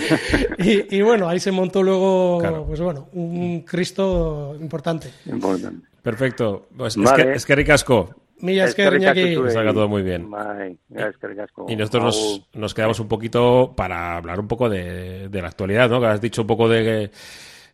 y, 0.59 0.95
y 0.97 1.01
bueno, 1.01 1.27
ahí 1.27 1.39
se 1.39 1.51
montó 1.51 1.81
luego, 1.83 2.37
Claro. 2.39 2.65
pues 2.65 2.79
bueno, 2.79 3.09
un 3.13 3.61
Cristo 3.61 4.55
importante. 4.61 5.09
Importante. 5.25 5.87
perfecto. 6.01 6.67
Pues 6.77 6.95
Vale. 6.97 7.21
es, 7.23 7.25
que, 7.27 7.33
es 7.33 7.45
que 7.45 7.55
ricasco. 7.55 8.15
Milla 8.39 8.65
Eskerrik 8.65 9.01
Esker, 9.01 9.17
Iñaki. 9.17 9.19
asko 9.21 9.29
Que 9.29 9.35
zuei. 9.49 9.53
salga 9.53 9.73
todo 9.73 9.87
muy 9.87 10.03
bien. 10.03 10.27
Asko. 10.95 11.65
Y 11.67 11.75
nosotros 11.75 12.03
nos, 12.03 12.41
nos 12.53 12.73
quedamos 12.73 12.99
un 12.99 13.07
poquito 13.07 13.73
para 13.75 14.17
hablar 14.17 14.39
un 14.39 14.47
poco 14.47 14.69
de, 14.69 15.29
de 15.29 15.41
la 15.41 15.47
actualidad, 15.47 15.89
¿no? 15.89 15.99
Que 15.99 16.07
has 16.07 16.21
dicho 16.21 16.41
un 16.41 16.47
poco 16.47 16.69
de 16.69 16.83
que- 16.83 17.11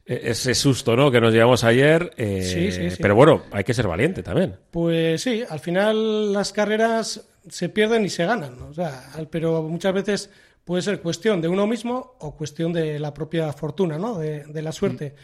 ese 0.06 0.54
susto, 0.54 0.98
¿no? 0.98 1.10
Que 1.10 1.22
nos 1.22 1.34
llevamos 1.34 1.64
ayer. 1.64 2.12
eh, 2.18 2.42
Sí, 2.44 2.72
sí, 2.74 2.90
sí. 2.92 2.98
Pero 3.02 3.16
bueno, 3.16 3.44
hay 3.52 3.64
que 3.64 3.74
ser 3.74 3.88
valiente 3.88 4.22
también. 4.22 4.56
Pues 4.70 5.22
sí, 5.22 5.44
al 5.50 5.60
final 5.62 6.34
las 6.34 6.52
carreras 6.52 7.26
se 7.48 7.70
pierden 7.70 8.04
y 8.04 8.10
se 8.10 8.26
ganan, 8.26 8.58
¿no? 8.60 8.68
o 8.68 8.74
sea, 8.74 9.12
al- 9.16 9.28
pero 9.30 9.64
muchas 9.64 9.94
veces 9.94 10.30
puede 10.66 10.82
ser 10.82 11.00
cuestión 11.02 11.42
de 11.42 11.48
uno 11.48 11.68
mismo 11.68 12.16
o 12.20 12.36
cuestión 12.36 12.74
de 12.74 13.00
la 13.00 13.14
propia 13.14 13.52
fortuna, 13.54 13.98
¿no? 13.98 14.18
de, 14.18 14.44
de 14.44 14.62
la 14.62 14.72
suerte. 14.74 15.16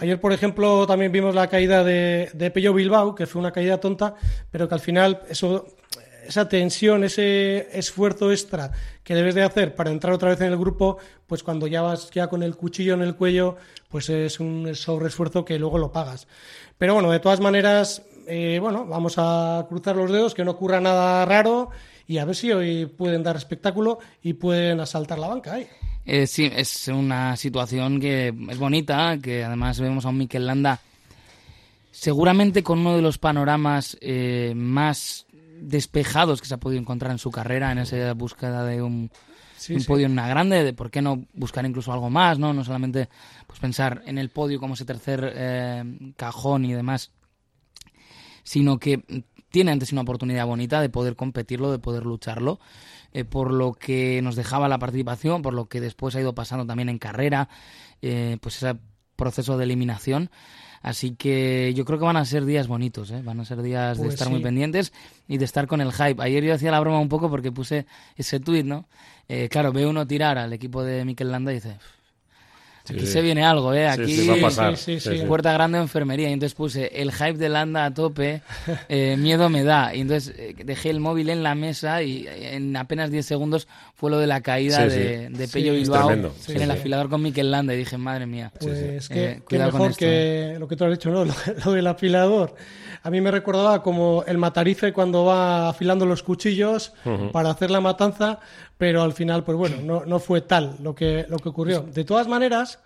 Ayer, 0.00 0.20
por 0.20 0.32
ejemplo, 0.32 0.86
también 0.86 1.10
vimos 1.10 1.34
la 1.34 1.48
caída 1.48 1.82
de, 1.82 2.30
de 2.32 2.50
Pello 2.50 2.72
Bilbao, 2.72 3.14
que 3.14 3.26
fue 3.26 3.40
una 3.40 3.50
caída 3.50 3.78
tonta, 3.78 4.14
pero 4.50 4.68
que 4.68 4.74
al 4.74 4.80
final 4.80 5.22
eso, 5.28 5.66
esa 6.26 6.48
tensión, 6.48 7.02
ese 7.02 7.68
esfuerzo 7.76 8.30
extra 8.30 8.70
que 9.02 9.14
debes 9.14 9.34
de 9.34 9.42
hacer 9.42 9.74
para 9.74 9.90
entrar 9.90 10.12
otra 10.12 10.28
vez 10.28 10.40
en 10.40 10.48
el 10.52 10.58
grupo, 10.58 10.98
pues 11.26 11.42
cuando 11.42 11.66
ya 11.66 11.82
vas 11.82 12.10
ya 12.10 12.28
con 12.28 12.42
el 12.42 12.54
cuchillo 12.54 12.94
en 12.94 13.02
el 13.02 13.16
cuello, 13.16 13.56
pues 13.88 14.08
es 14.10 14.38
un 14.38 14.74
sobreesfuerzo 14.74 15.44
que 15.44 15.58
luego 15.58 15.78
lo 15.78 15.90
pagas. 15.90 16.28
Pero 16.76 16.94
bueno, 16.94 17.10
de 17.10 17.18
todas 17.18 17.40
maneras, 17.40 18.02
eh, 18.26 18.58
bueno, 18.60 18.86
vamos 18.86 19.14
a 19.16 19.66
cruzar 19.68 19.96
los 19.96 20.12
dedos, 20.12 20.34
que 20.34 20.44
no 20.44 20.52
ocurra 20.52 20.80
nada 20.80 21.24
raro 21.24 21.70
y 22.06 22.18
a 22.18 22.24
ver 22.24 22.36
si 22.36 22.52
hoy 22.52 22.86
pueden 22.86 23.22
dar 23.22 23.36
espectáculo 23.36 23.98
y 24.22 24.34
pueden 24.34 24.80
asaltar 24.80 25.18
la 25.18 25.28
banca. 25.28 25.58
Eh, 25.58 25.68
sí, 26.26 26.50
es 26.54 26.88
una 26.88 27.36
situación 27.36 28.00
que 28.00 28.34
es 28.50 28.58
bonita, 28.58 29.18
que 29.18 29.44
además 29.44 29.80
vemos 29.80 30.04
a 30.04 30.08
un 30.08 30.18
Mikel 30.18 30.46
Landa 30.46 30.80
seguramente 31.90 32.62
con 32.62 32.78
uno 32.78 32.94
de 32.94 33.02
los 33.02 33.18
panoramas 33.18 33.96
eh, 34.00 34.52
más 34.54 35.26
despejados 35.60 36.40
que 36.40 36.46
se 36.46 36.54
ha 36.54 36.58
podido 36.58 36.80
encontrar 36.80 37.10
en 37.10 37.18
su 37.18 37.30
carrera, 37.30 37.72
en 37.72 37.78
esa 37.78 38.12
búsqueda 38.14 38.64
de 38.64 38.80
un, 38.82 39.10
Sí, 39.56 39.74
un 39.74 39.80
sí. 39.80 39.88
podio 39.88 40.06
en 40.06 40.12
una 40.12 40.28
grande, 40.28 40.62
de 40.62 40.72
por 40.72 40.88
qué 40.88 41.02
no 41.02 41.24
buscar 41.34 41.66
incluso 41.66 41.92
algo 41.92 42.08
más, 42.10 42.38
¿no? 42.38 42.54
No 42.54 42.62
solamente 42.62 43.08
pues 43.48 43.58
pensar 43.58 44.02
en 44.06 44.16
el 44.16 44.30
podio 44.30 44.60
como 44.60 44.74
ese 44.74 44.84
tercer 44.84 45.32
eh, 45.34 46.12
cajón 46.16 46.64
y 46.64 46.72
demás, 46.72 47.10
sino 48.44 48.78
que 48.78 49.02
tiene 49.50 49.72
antes 49.72 49.90
una 49.90 50.02
oportunidad 50.02 50.46
bonita 50.46 50.80
de 50.80 50.88
poder 50.90 51.16
competirlo, 51.16 51.72
de 51.72 51.80
poder 51.80 52.04
lucharlo, 52.04 52.60
eh, 53.12 53.24
por 53.24 53.52
lo 53.52 53.72
que 53.74 54.20
nos 54.22 54.36
dejaba 54.36 54.68
la 54.68 54.78
participación, 54.78 55.42
por 55.42 55.54
lo 55.54 55.66
que 55.66 55.80
después 55.80 56.14
ha 56.14 56.20
ido 56.20 56.34
pasando 56.34 56.66
también 56.66 56.88
en 56.88 56.98
carrera, 56.98 57.48
eh, 58.02 58.38
pues 58.40 58.56
ese 58.62 58.76
proceso 59.16 59.56
de 59.58 59.64
eliminación. 59.64 60.30
Así 60.80 61.16
que 61.16 61.74
yo 61.74 61.84
creo 61.84 61.98
que 61.98 62.04
van 62.04 62.16
a 62.16 62.24
ser 62.24 62.44
días 62.44 62.68
bonitos, 62.68 63.10
¿eh? 63.10 63.20
van 63.24 63.40
a 63.40 63.44
ser 63.44 63.62
días 63.62 63.98
de 63.98 64.04
Pues 64.04 64.14
estar 64.14 64.28
sí. 64.28 64.32
muy 64.32 64.42
pendientes 64.42 64.92
y 65.26 65.38
de 65.38 65.44
estar 65.44 65.66
con 65.66 65.80
el 65.80 65.92
hype. 65.92 66.22
Ayer 66.22 66.44
yo 66.44 66.54
hacía 66.54 66.70
la 66.70 66.78
broma 66.78 67.00
un 67.00 67.08
poco 67.08 67.28
porque 67.28 67.50
puse 67.50 67.86
ese 68.16 68.38
tuit, 68.38 68.64
¿no? 68.64 68.88
Claro, 69.50 69.72
ve 69.72 69.86
uno 69.86 70.06
tirar 70.06 70.38
al 70.38 70.52
equipo 70.52 70.82
de 70.84 71.04
Mikel 71.04 71.30
Landa 71.32 71.50
y 71.52 71.56
dice, 71.56 71.76
aquí 72.90 73.00
Sí, 73.00 73.06
se 73.06 73.22
viene 73.22 73.44
algo, 73.44 73.72
¿eh? 73.74 73.88
Aquí 73.88 74.16
sí, 74.16 74.26
va 74.28 74.34
a 74.34 74.40
pasar. 74.40 74.76
sí, 74.76 74.94
sí, 74.94 75.00
Sí, 75.00 75.10
sí. 75.10 75.18
sí. 75.20 75.26
puerta 75.26 75.52
grande 75.52 75.78
enfermería. 75.78 76.28
Y 76.30 76.32
entonces 76.32 76.54
puse 76.54 76.90
el 77.00 77.12
hype 77.12 77.34
de 77.34 77.48
Landa 77.48 77.84
a 77.86 77.94
tope, 77.94 78.42
eh, 78.88 79.16
miedo 79.18 79.48
me 79.48 79.64
da. 79.64 79.94
Y 79.94 80.00
entonces 80.00 80.34
eh, 80.38 80.54
dejé 80.64 80.90
el 80.90 81.00
móvil 81.00 81.30
en 81.30 81.42
la 81.42 81.54
mesa 81.54 82.02
y 82.02 82.26
eh, 82.26 82.56
en 82.56 82.76
apenas 82.76 83.10
10 83.10 83.24
segundos 83.26 83.68
fue 83.94 84.10
lo 84.10 84.18
de 84.18 84.26
la 84.26 84.40
caída 84.40 84.84
Sí, 84.84 84.90
sí. 84.90 84.98
de, 84.98 85.28
de 85.30 85.46
Sí, 85.46 85.52
Pello 85.52 85.72
Bilbao 85.72 86.10
en 86.12 86.28
Sí, 86.40 86.52
el 86.52 86.70
afilador 86.70 87.08
con 87.08 87.22
Mikel 87.22 87.50
Landa. 87.50 87.74
Y 87.74 87.78
dije, 87.78 87.98
madre 87.98 88.26
mía. 88.26 88.52
Pues 88.58 89.10
Eh, 89.10 89.34
que, 89.36 89.42
cuidado 89.44 89.70
con 89.72 89.80
mejor 89.80 89.90
esto, 89.92 90.00
que 90.00 90.56
lo 90.58 90.68
que 90.68 90.76
tú 90.76 90.84
has 90.84 90.90
dicho, 90.92 91.10
¿no? 91.10 91.24
Lo, 91.24 91.34
lo 91.64 91.72
del 91.72 91.86
afilador. 91.86 92.54
A 93.02 93.10
mí 93.10 93.20
me 93.20 93.30
recordaba 93.30 93.82
como 93.82 94.24
el 94.26 94.38
matarife 94.38 94.92
cuando 94.92 95.24
va 95.24 95.68
afilando 95.68 96.06
los 96.06 96.22
cuchillos 96.22 96.92
para 97.32 97.50
hacer 97.50 97.70
la 97.70 97.80
matanza, 97.80 98.40
pero 98.76 99.02
al 99.02 99.12
final, 99.12 99.44
pues 99.44 99.56
bueno, 99.56 99.76
no, 99.82 100.04
no 100.04 100.18
fue 100.18 100.40
tal 100.40 100.76
lo 100.82 100.94
que, 100.94 101.26
lo 101.28 101.38
que 101.38 101.48
ocurrió. 101.48 101.82
De 101.82 102.04
todas 102.04 102.28
maneras, 102.28 102.80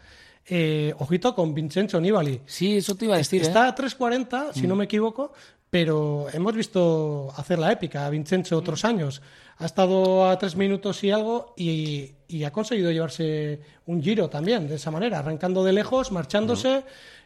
eh, 0.47 0.95
ojito 0.99 1.35
con 1.35 1.55
Vincenzo 1.55 2.01
Nibali. 2.01 2.41
Sí, 2.47 2.79
eso 2.79 2.95
te 2.95 3.05
iba 3.05 3.15
a 3.15 3.19
decir. 3.19 3.43
¿eh? 3.43 3.45
Está 3.47 3.69
a 3.69 3.75
3.40, 3.75 4.53
si 4.53 4.67
no 4.67 4.75
me 4.75 4.85
equivoco, 4.85 5.33
pero 5.71 6.27
hemos 6.33 6.55
visto 6.55 7.33
hacer 7.37 7.59
la 7.59 7.73
épica 7.73 8.07
a 8.07 8.11
Vincenzo 8.11 8.59
otros 8.59 8.85
años. 8.85 9.23
Ha 9.59 9.67
estado 9.67 10.29
a 10.29 10.39
tres 10.39 10.57
minutos 10.57 11.05
y 11.05 11.11
algo 11.11 11.55
y, 11.57 12.11
y 12.27 12.45
ha 12.45 12.51
conseguido 12.51 12.91
llevarse 12.91 13.61
un 13.87 14.03
giro 14.03 14.29
también 14.29 14.67
de 14.67 14.75
esa 14.75 14.91
manera, 14.91 15.21
arrancando 15.21 15.63
de 15.63 15.73
lejos, 15.73 16.11
marchándose, 16.11 16.83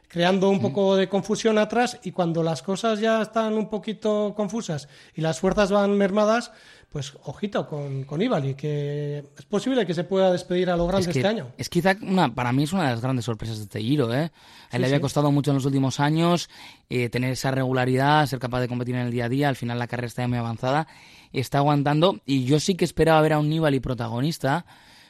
creando 0.08 0.48
un 0.50 0.60
poco 0.60 0.96
de 0.96 1.08
confusión 1.08 1.58
atrás 1.58 1.98
y 2.02 2.12
cuando 2.12 2.42
las 2.42 2.62
cosas 2.62 3.00
ya 3.00 3.22
están 3.22 3.54
un 3.54 3.68
poquito 3.68 4.34
confusas 4.36 4.88
y 5.14 5.20
las 5.20 5.40
fuerzas 5.40 5.70
van 5.70 5.96
mermadas, 5.96 6.52
pues 6.90 7.12
ojito 7.24 7.66
con, 7.66 8.04
con 8.04 8.22
Ibali, 8.22 8.54
que 8.54 9.24
es 9.36 9.44
posible 9.44 9.84
que 9.84 9.92
se 9.92 10.04
pueda 10.04 10.32
despedir 10.32 10.70
a 10.70 10.76
lo 10.76 10.86
grande 10.86 11.10
es 11.10 11.12
que, 11.12 11.18
este 11.18 11.28
año. 11.28 11.48
Es 11.58 11.68
quizá 11.68 11.96
una, 12.00 12.34
para 12.34 12.52
mí 12.52 12.62
es 12.62 12.72
una 12.72 12.84
de 12.84 12.90
las 12.90 13.02
grandes 13.02 13.24
sorpresas 13.24 13.58
de 13.58 13.64
este 13.64 13.80
Giro, 13.80 14.14
¿eh? 14.14 14.30
A 14.70 14.76
él 14.76 14.80
le 14.80 14.86
había 14.86 14.98
sí. 14.98 15.02
costado 15.02 15.30
mucho 15.30 15.50
en 15.50 15.56
los 15.56 15.66
últimos 15.66 16.00
años 16.00 16.48
eh, 16.88 17.08
tener 17.10 17.32
esa 17.32 17.50
regularidad, 17.50 18.26
ser 18.26 18.38
capaz 18.38 18.60
de 18.60 18.68
competir 18.68 18.94
en 18.94 19.02
el 19.02 19.10
día 19.10 19.26
a 19.26 19.28
día. 19.28 19.48
Al 19.48 19.56
final 19.56 19.78
la 19.78 19.88
carrera 19.88 20.06
está 20.06 20.22
ya 20.22 20.28
muy 20.28 20.38
avanzada, 20.38 20.86
está 21.32 21.58
aguantando 21.58 22.20
y 22.24 22.44
yo 22.44 22.60
sí 22.60 22.76
que 22.76 22.84
esperaba 22.84 23.20
ver 23.20 23.34
a 23.34 23.38
un 23.40 23.50
Nibali 23.50 23.80
protagonista. 23.80 24.64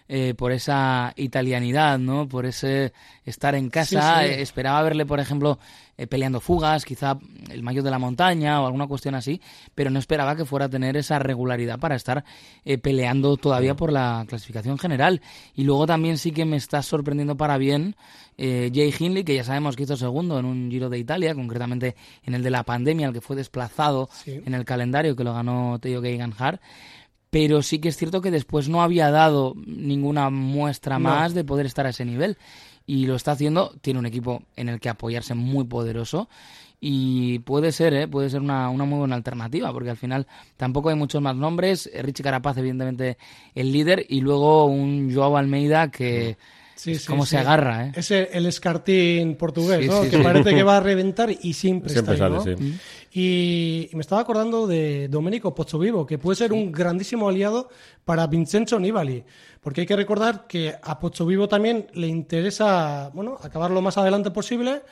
Eh, 0.08 0.34
por 0.36 0.52
esa 0.52 1.12
italianidad, 1.16 1.98
¿no? 1.98 2.28
Por 2.28 2.46
ese 2.46 2.92
estar 3.24 3.54
en 3.54 3.70
casa. 3.70 4.20
Sí, 4.20 4.26
sí. 4.28 4.32
eh, 4.34 4.42
esperaba 4.42 4.82
verle, 4.82 5.04
por 5.06 5.20
ejemplo, 5.20 5.58
eh, 5.98 6.06
peleando 6.06 6.40
fugas, 6.40 6.84
quizá 6.84 7.18
el 7.50 7.62
mayor 7.62 7.82
de 7.82 7.90
la 7.90 7.98
montaña 7.98 8.60
o 8.60 8.66
alguna 8.66 8.86
cuestión 8.86 9.14
así, 9.14 9.40
pero 9.74 9.90
no 9.90 9.98
esperaba 9.98 10.36
que 10.36 10.44
fuera 10.44 10.66
a 10.66 10.68
tener 10.68 10.96
esa 10.96 11.18
regularidad 11.18 11.78
para 11.78 11.96
estar 11.96 12.24
eh, 12.64 12.76
peleando 12.78 13.36
todavía 13.36 13.74
por 13.74 13.92
la 13.92 14.24
clasificación 14.28 14.78
general. 14.78 15.22
Y 15.54 15.64
luego 15.64 15.86
también 15.86 16.18
sí 16.18 16.32
que 16.32 16.44
me 16.44 16.56
está 16.56 16.82
sorprendiendo 16.82 17.36
para 17.36 17.56
bien 17.58 17.96
eh, 18.38 18.70
Jay 18.74 18.94
Hindley, 18.98 19.24
que 19.24 19.34
ya 19.34 19.44
sabemos 19.44 19.74
que 19.76 19.84
hizo 19.84 19.96
segundo 19.96 20.38
en 20.38 20.44
un 20.44 20.70
Giro 20.70 20.90
de 20.90 20.98
Italia, 20.98 21.34
concretamente 21.34 21.96
en 22.24 22.34
el 22.34 22.42
de 22.42 22.50
la 22.50 22.62
pandemia, 22.64 23.06
el 23.08 23.12
que 23.14 23.22
fue 23.22 23.34
desplazado 23.34 24.08
Sí. 24.12 24.40
en 24.44 24.52
el 24.54 24.64
calendario, 24.66 25.16
que 25.16 25.24
lo 25.24 25.32
ganó 25.32 25.78
Teo 25.80 26.02
Geoghegan 26.02 26.34
Hart. 26.38 26.60
Pero 27.38 27.60
sí 27.60 27.80
que 27.80 27.90
es 27.90 27.98
cierto 27.98 28.22
que 28.22 28.30
después 28.30 28.70
no 28.70 28.80
había 28.80 29.10
dado 29.10 29.52
ninguna 29.66 30.30
muestra 30.30 30.98
No. 30.98 31.10
más 31.10 31.34
de 31.34 31.44
poder 31.44 31.66
estar 31.66 31.84
a 31.84 31.90
ese 31.90 32.06
nivel. 32.06 32.38
Y 32.86 33.04
lo 33.04 33.14
está 33.14 33.32
haciendo, 33.32 33.74
tiene 33.82 33.98
un 33.98 34.06
equipo 34.06 34.42
en 34.56 34.70
el 34.70 34.80
que 34.80 34.88
apoyarse 34.88 35.34
muy 35.34 35.64
poderoso 35.64 36.30
y 36.80 37.40
puede 37.40 37.72
ser, 37.72 37.92
¿eh? 37.92 38.08
puede 38.08 38.30
ser 38.30 38.40
una, 38.40 38.70
una 38.70 38.86
muy 38.86 39.00
buena 39.00 39.16
alternativa, 39.16 39.70
porque 39.70 39.90
al 39.90 39.98
final 39.98 40.26
tampoco 40.56 40.88
hay 40.88 40.94
muchos 40.96 41.20
más 41.20 41.36
nombres. 41.36 41.90
Richie 42.00 42.22
Carapaz, 42.24 42.56
evidentemente, 42.56 43.18
el 43.54 43.70
líder, 43.70 44.06
y 44.08 44.22
luego 44.22 44.64
un 44.64 45.12
Joao 45.14 45.36
Almeida 45.36 45.90
que 45.90 46.38
Sí, 46.38 46.44
es 46.76 47.02
sí, 47.02 47.06
como 47.06 47.24
sí. 47.24 47.30
se 47.30 47.38
agarra. 47.38 47.86
¿eh? 47.86 47.92
Es 47.96 48.10
el, 48.10 48.28
el 48.32 48.46
escartín 48.46 49.36
portugués, 49.36 49.80
Sí, 49.80 49.88
¿no? 49.88 50.04
sí, 50.04 50.10
que 50.10 50.16
sí. 50.18 50.22
parece 50.22 50.54
que 50.54 50.62
va 50.62 50.76
a 50.76 50.80
reventar 50.80 51.30
y 51.30 51.52
siempre, 51.54 51.90
Siempre 51.90 52.14
está 52.14 52.26
ahí, 52.26 52.32
sale, 52.32 52.54
¿no? 52.54 52.58
sí. 52.58 52.78
Y, 53.12 53.88
y 53.90 53.96
me 53.96 54.02
estaba 54.02 54.20
acordando 54.20 54.66
de 54.66 55.08
Domenico 55.08 55.54
Pozzovivo, 55.54 56.06
que 56.06 56.18
puede 56.18 56.36
ser 56.36 56.52
un 56.52 56.70
grandísimo 56.70 57.28
aliado 57.28 57.70
para 58.04 58.26
Vincenzo 58.26 58.78
Nibali, 58.78 59.24
porque 59.62 59.80
hay 59.82 59.86
que 59.86 59.96
recordar 59.96 60.46
que 60.46 60.74
a 60.82 60.98
Pozzovivo 61.00 61.48
también 61.48 61.86
le 61.94 62.08
interesa, 62.08 63.10
bueno, 63.14 63.38
acabar 63.42 63.70
lo 63.70 63.80
más 63.80 63.96
adelante 63.96 64.30
posible 64.30 64.82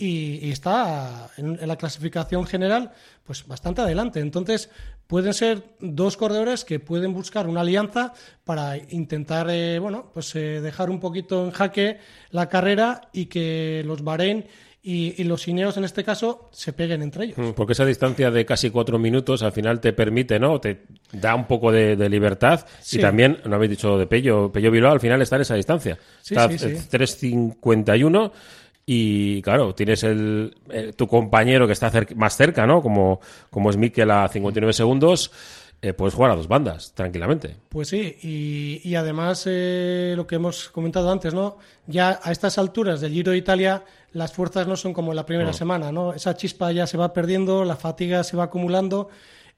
y, 0.00 0.46
y 0.46 0.50
está 0.50 1.30
en, 1.36 1.58
en 1.60 1.68
la 1.68 1.76
clasificación 1.76 2.46
general 2.46 2.92
pues 3.24 3.46
bastante 3.46 3.82
adelante. 3.82 4.20
Entonces 4.20 4.70
pueden 5.06 5.34
ser 5.34 5.62
dos 5.80 6.16
corredores 6.16 6.64
que 6.64 6.80
pueden 6.80 7.12
buscar 7.12 7.46
una 7.46 7.60
alianza 7.60 8.14
para 8.44 8.76
intentar, 8.76 9.48
eh, 9.50 9.78
bueno, 9.78 10.10
pues 10.14 10.34
eh, 10.36 10.60
dejar 10.60 10.88
un 10.90 11.00
poquito 11.00 11.44
en 11.44 11.50
jaque 11.50 11.98
la 12.30 12.48
carrera 12.48 13.02
y 13.12 13.26
que 13.26 13.82
los 13.84 14.02
Bahrein 14.02 14.46
y, 14.82 15.20
y 15.20 15.24
los 15.24 15.46
Ineos 15.46 15.76
en 15.76 15.84
este 15.84 16.02
caso 16.02 16.48
se 16.52 16.72
peguen 16.72 17.02
entre 17.02 17.24
ellos. 17.26 17.36
Mm, 17.36 17.50
Porque 17.50 17.74
esa 17.74 17.84
distancia 17.84 18.30
de 18.30 18.46
casi 18.46 18.70
cuatro 18.70 18.98
minutos 18.98 19.42
al 19.42 19.52
final 19.52 19.78
te 19.80 19.92
permite, 19.92 20.38
¿no? 20.40 20.58
Te 20.60 20.86
da 21.12 21.34
un 21.34 21.46
poco 21.46 21.70
de, 21.70 21.96
de 21.96 22.08
libertad. 22.08 22.64
Sí. 22.80 22.96
Y 22.98 23.00
también, 23.02 23.38
no 23.44 23.56
habéis 23.56 23.72
dicho 23.72 23.98
de 23.98 24.06
Pello, 24.06 24.50
Pello 24.50 24.70
Bilbao 24.70 24.92
al 24.92 25.00
final 25.00 25.20
está 25.20 25.36
en 25.36 25.42
esa 25.42 25.54
distancia. 25.56 25.98
Sí, 26.22 26.34
está 26.34 26.48
sí, 26.50 26.58
sí. 26.58 26.66
eh, 26.66 26.78
3.51 26.90 28.32
y 28.92 29.40
claro, 29.42 29.72
tienes 29.72 30.02
el, 30.02 30.52
el- 30.68 30.96
tu 30.96 31.06
compañero 31.06 31.66
que 31.68 31.74
está 31.74 31.92
cer- 31.92 32.12
más 32.16 32.36
cerca, 32.36 32.66
¿no? 32.66 32.82
Como, 32.82 33.20
como 33.48 33.70
es 33.70 33.76
Mikel 33.76 34.10
a 34.10 34.26
59 34.26 34.72
segundos. 34.72 35.30
eh, 35.82 35.92
puedes 35.94 36.12
jugar 36.14 36.32
a 36.32 36.36
dos 36.36 36.48
bandas, 36.48 36.92
tranquilamente. 36.92 37.56
Pues 37.68 37.88
sí, 37.88 38.16
y, 38.22 38.80
y 38.86 38.96
además 38.96 39.44
eh, 39.46 40.12
lo 40.16 40.26
que 40.26 40.34
hemos 40.34 40.68
comentado 40.70 41.10
antes, 41.10 41.32
¿no? 41.32 41.56
Ya 41.86 42.18
a 42.22 42.32
estas 42.32 42.58
alturas 42.58 43.00
del 43.00 43.12
Giro 43.12 43.30
de 43.32 43.38
Italia 43.38 43.82
las 44.12 44.32
fuerzas 44.32 44.66
no 44.66 44.76
son 44.76 44.92
como 44.92 45.12
en 45.12 45.16
la 45.16 45.24
primera 45.24 45.52
semana, 45.52 45.92
¿no? 45.92 46.12
Esa 46.12 46.34
chispa 46.36 46.72
ya 46.72 46.86
se 46.88 46.98
va 46.98 47.12
perdiendo, 47.12 47.64
la 47.64 47.76
fatiga 47.76 48.24
se 48.24 48.36
va 48.36 48.44
acumulando 48.44 49.08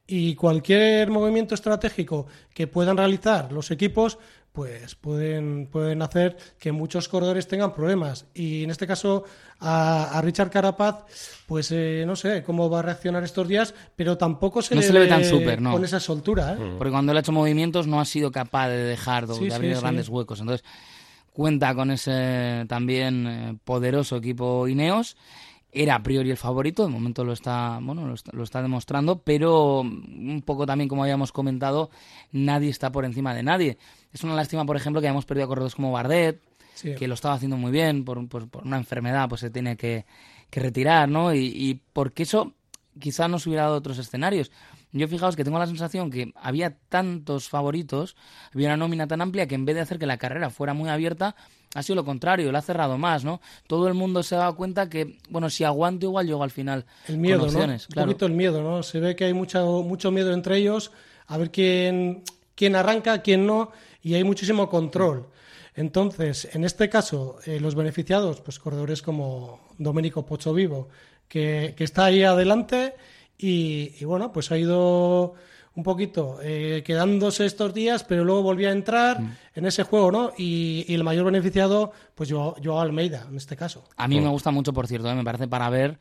y 0.07 0.35
cualquier 0.35 1.11
movimiento 1.11 1.55
estratégico 1.55 2.27
que 2.53 2.67
puedan 2.67 2.99
realizar 2.99 3.51
los 3.51 3.71
equipos, 3.71 4.19
pues 4.53 4.95
pueden, 4.95 5.67
pueden 5.67 6.03
hacer 6.03 6.37
que 6.59 6.73
muchos 6.73 7.09
corredores 7.09 7.49
tengan 7.49 7.73
problemas. 7.73 8.27
Y 8.35 8.65
en 8.65 8.71
este 8.71 8.87
caso 8.87 9.25
a, 9.61 10.19
a 10.19 10.21
Richard 10.21 10.51
Carapaz, 10.51 11.05
pues 11.47 11.71
eh, 11.73 12.05
no 12.07 12.17
sé 12.17 12.43
cómo 12.43 12.69
va 12.69 12.81
a 12.81 12.83
reaccionar 12.83 13.25
estos 13.25 13.49
días, 13.49 13.75
pero 13.97 14.19
tampoco 14.19 14.61
se, 14.61 14.75
No 14.75 14.81
le, 14.83 14.87
se 14.87 14.93
le 14.93 15.01
ve 15.01 15.07
tan 15.07 15.25
súper, 15.25 15.61
¿no. 15.63 15.73
con 15.73 15.85
esa 15.85 16.01
soltura, 16.01 16.53
¿eh? 16.55 16.75
Porque 16.77 16.91
cuando 16.91 17.13
él 17.13 17.19
ha 17.19 17.21
hecho 17.21 17.33
movimientos 17.33 17.87
no 17.87 17.99
ha 18.01 18.05
sido 18.05 18.31
capaz 18.31 18.69
de 18.69 18.77
dejar, 18.85 19.27
de 19.27 19.35
Sí, 19.35 19.47
sí, 19.49 19.53
abrir 19.53 19.75
sí. 19.75 19.81
grandes 19.81 20.09
huecos. 20.11 20.41
Entonces, 20.41 20.65
cuenta 21.33 21.75
con 21.75 21.91
ese 21.91 22.67
también 22.69 23.27
eh, 23.27 23.59
poderoso 23.65 24.17
equipo 24.17 24.69
Ineos. 24.69 25.17
Era 25.75 25.95
a 25.95 26.03
priori 26.03 26.31
el 26.31 26.37
favorito, 26.37 26.83
de 26.85 26.91
momento 26.91 27.25
lo 27.25 27.33
está, 27.33 27.79
bueno, 27.81 28.07
lo 28.07 28.13
está, 28.15 28.31
lo 28.35 28.43
está 28.43 28.61
demostrando, 28.61 29.21
pero 29.23 29.81
un 29.81 30.43
poco 30.45 30.67
también, 30.67 30.87
como 30.89 31.03
habíamos 31.03 31.33
comentado, 31.33 31.89
nadie 32.31 32.69
está 32.69 32.93
por 32.93 33.07
encima 33.07 33.35
de 33.35 33.43
nadie. 33.43 33.79
Es 34.13 34.23
una 34.23 34.35
lástima, 34.35 34.67
por 34.67 34.77
ejemplo, 34.77 35.01
que 35.01 35.07
hayamos 35.07 35.25
perdido 35.25 35.47
a 35.47 35.49
corredores 35.49 35.75
como 35.75 35.91
Bardet, 35.93 36.41
Sí. 36.75 36.95
que 36.95 37.07
lo 37.07 37.15
estaba 37.15 37.35
haciendo 37.35 37.57
muy 37.59 37.71
bien, 37.71 38.05
por, 38.05 38.27
por- 38.29 38.49
por 38.49 38.65
una 38.67 38.77
enfermedad, 38.79 39.29
pues 39.29 39.41
se 39.43 39.51
tiene 39.51 39.77
que, 39.77 40.05
que 40.51 40.61
retirar, 40.61 41.09
¿no? 41.09 41.35
Y, 41.35 41.47
y 41.47 41.81
porque 41.93 42.23
eso 42.25 42.53
quizá 42.99 43.29
nos 43.29 43.47
hubiera 43.47 43.65
dado 43.65 43.77
otros 43.77 43.99
escenarios. 43.99 44.51
Yo 44.91 45.07
fijaos 45.09 45.37
que 45.37 45.45
tengo 45.45 45.59
la 45.59 45.67
sensación 45.67 46.11
que 46.11 46.33
había 46.35 46.77
tantos 46.91 47.49
favoritos, 47.49 48.15
había 48.55 48.69
una 48.69 48.77
nómina 48.79 49.07
tan 49.07 49.21
amplia 49.23 49.47
que 49.47 49.55
en 49.55 49.65
vez 49.65 49.75
de 49.75 49.81
hacer 49.83 49.99
que 49.99 50.07
la 50.07 50.19
carrera 50.19 50.51
fuera 50.51 50.75
muy 50.75 50.89
abierta, 50.91 51.35
ha 51.75 51.83
sido 51.83 51.97
lo 51.97 52.05
contrario, 52.05 52.53
la 52.53 52.59
ha 52.59 52.63
cerrado 52.63 52.99
más, 52.99 53.25
¿no? 53.25 53.41
Todo 53.67 53.89
el 53.89 53.95
mundo 53.95 54.23
se 54.23 54.35
ha 54.35 54.39
dado 54.39 54.57
cuenta 54.57 54.89
que, 54.89 55.19
bueno, 55.31 55.49
si 55.49 55.65
aguanto 55.65 56.07
igual 56.07 56.27
llego 56.27 56.43
al 56.43 56.51
final 56.51 56.85
El 57.09 57.19
miedo, 57.19 57.41
con 57.41 57.49
opciones, 57.49 57.89
¿no? 57.89 57.95
claro. 57.95 58.09
Un 58.09 58.13
poquito 58.13 58.27
el 58.27 58.33
miedo, 58.33 58.63
¿no? 58.63 58.83
Se 58.83 59.01
ve 59.01 59.17
que 59.17 59.25
hay 59.25 59.33
mucho, 59.33 59.83
mucho 59.83 60.11
miedo 60.11 60.33
entre 60.33 60.59
ellos, 60.59 60.93
a 61.27 61.39
ver 61.39 61.51
quién, 61.51 62.23
quién 62.55 62.77
arranca, 62.77 63.23
quién 63.23 63.47
no, 63.47 63.73
y 64.03 64.15
hay 64.15 64.25
muchísimo 64.25 64.69
control. 64.69 65.29
Entonces, 65.75 66.49
en 66.53 66.65
este 66.65 66.91
caso, 66.91 67.39
eh, 67.47 67.59
los 67.59 67.75
beneficiados, 67.75 68.41
pues 68.43 68.59
corredores 68.59 69.01
como 69.01 69.61
Domenico 69.79 70.27
Pochovivo, 70.27 70.89
que, 71.29 71.75
que 71.77 71.85
está 71.85 72.07
ahí 72.07 72.23
adelante 72.23 72.95
y, 73.39 73.95
y, 73.99 74.05
bueno, 74.05 74.33
pues 74.33 74.53
ha 74.53 74.59
ido 74.59 75.35
un 75.75 75.83
poquito 75.83 76.39
eh, 76.43 76.83
quedándose 76.85 77.47
estos 77.47 77.73
días, 77.73 78.05
pero 78.05 78.25
luego 78.25 78.43
volvía 78.43 78.69
a 78.69 78.73
entrar 78.73 79.21
Mm. 79.21 79.33
en 79.55 79.67
ese 79.67 79.83
juego, 79.85 80.13
¿no? 80.13 80.33
Y, 80.37 80.85
y 80.89 80.95
el 80.95 81.03
mayor 81.05 81.25
beneficiado, 81.25 81.93
pues 82.15 82.29
yo, 82.29 82.55
yo 82.61 82.81
Almeida, 82.81 83.27
en 83.31 83.37
este 83.37 83.57
caso. 83.57 83.85
A 83.97 84.07
mí 84.09 84.21
me 84.21 84.29
gusta 84.29 84.51
mucho, 84.51 84.73
por 84.73 84.87
cierto, 84.87 85.11
¿eh? 85.11 85.15
me 85.15 85.25
parece 85.25 85.49
para 85.49 85.69
ver. 85.71 85.99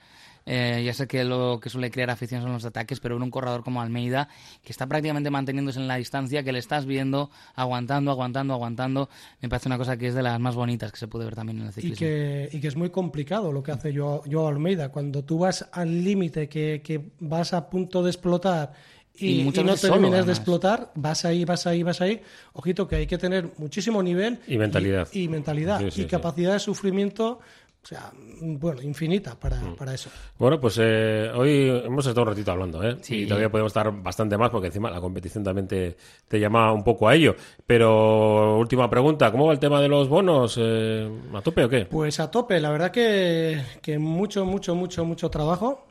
eh, 0.48 0.82
ya 0.84 0.92
sé 0.96 1.06
que 1.08 1.24
lo 1.24 1.60
que 1.62 1.70
suele 1.70 1.92
crear 1.92 2.10
afición 2.10 2.42
son 2.42 2.52
los 2.52 2.66
ataques, 2.66 3.00
pero 3.00 3.14
ver 3.16 3.22
un 3.24 3.30
corredor 3.30 3.64
como 3.64 3.80
Almeida, 3.80 4.28
que 4.64 4.72
está 4.72 4.88
prácticamente 4.88 5.30
manteniéndose 5.30 5.80
en 5.80 5.88
la 5.88 5.98
distancia, 5.98 6.42
que 6.44 6.52
le 6.52 6.58
estás 6.58 6.88
viendo, 6.88 7.30
aguantando, 7.54 8.10
aguantando, 8.10 8.56
aguantando, 8.56 9.08
me 9.40 9.50
parece 9.50 9.70
una 9.70 9.78
cosa 9.78 9.98
que 9.98 10.08
es 10.08 10.16
de 10.16 10.24
las 10.24 10.40
más 10.40 10.56
bonitas 10.56 10.92
que 10.92 10.98
se 10.98 11.08
puede 11.08 11.26
ver 11.26 11.36
también 11.36 11.60
en 11.60 11.66
el 11.66 11.70
Y 11.70 11.74
ciclismo. 11.74 11.98
que, 12.00 12.50
y 12.54 12.60
que 12.60 12.68
es 12.68 12.76
muy 12.76 12.90
complicado 12.90 13.52
lo 13.52 13.62
que 13.62 13.72
hace 13.72 13.96
Joao, 13.96 14.24
Joao 14.30 14.48
Almeida. 14.48 14.90
Cuando 14.90 15.24
tú 15.24 15.38
vas 15.38 15.70
al 15.72 16.04
límite, 16.04 16.50
que, 16.50 16.82
que 16.84 17.12
vas 17.20 17.54
a 17.54 17.70
punto 17.70 18.02
de 18.02 18.10
explotar 18.10 18.74
y, 19.22 19.42
Y 19.42 19.44
no 19.64 19.76
terminas 19.76 20.26
de 20.26 20.32
explotar, 20.32 20.92
vas 20.96 21.26
ahí, 21.26 21.46
vas 21.46 21.66
ahí, 21.68 21.84
vas 21.84 22.02
ahí. 22.02 22.22
Ojito 22.54 22.88
que 22.88 22.96
hay 22.98 23.08
que 23.08 23.18
tener 23.18 23.52
muchísimo 23.58 24.02
nivel 24.04 24.40
Y 24.48 24.58
mentalidad. 24.58 25.08
y, 25.14 25.24
y 25.24 25.28
mentalidad 25.28 25.80
Sí, 25.80 25.92
sí, 25.92 26.02
y 26.04 26.06
capacidad 26.06 26.54
de 26.54 26.60
sufrimiento, 26.60 27.40
o 27.84 27.88
sea, 27.88 28.12
bueno, 28.42 28.82
infinita 28.84 29.40
para, 29.40 29.60
Mm. 29.60 29.76
para 29.76 29.94
eso. 29.94 30.10
Bueno, 30.38 30.60
pues 30.60 30.78
eh, 30.82 31.32
hoy 31.36 31.68
hemos 31.86 32.06
estado 32.06 32.22
un 32.24 32.28
ratito 32.30 32.52
hablando, 32.52 32.84
¿eh? 32.84 32.98
Sí. 33.02 33.22
Y 33.24 33.26
todavía 33.26 33.50
podemos 33.50 33.72
estar 33.72 33.92
bastante 34.04 34.38
más 34.38 34.50
porque 34.52 34.68
encima 34.68 34.90
la 34.92 35.02
competición 35.02 35.44
también 35.44 35.68
te, 35.68 35.96
te 36.28 36.40
llama 36.40 36.72
un 36.74 36.84
poco 36.84 37.08
a 37.08 37.16
ello. 37.16 37.36
Pero 37.66 38.58
última 38.60 38.90
pregunta, 38.90 39.32
¿cómo 39.32 39.48
va 39.48 39.54
el 39.54 39.60
tema 39.60 39.82
de 39.82 39.88
los 39.88 40.08
bonos? 40.10 40.58
Eh, 40.60 41.10
¿A 41.34 41.42
tope 41.42 41.64
o 41.64 41.70
qué? 41.70 41.86
Pues 41.86 42.20
a 42.20 42.30
tope, 42.30 42.60
la 42.60 42.70
verdad 42.72 42.92
que, 42.92 43.62
que 43.82 43.98
mucho, 43.98 44.46
mucho, 44.46 44.76
mucho, 44.76 45.06
mucho 45.06 45.30
trabajo. 45.30 45.88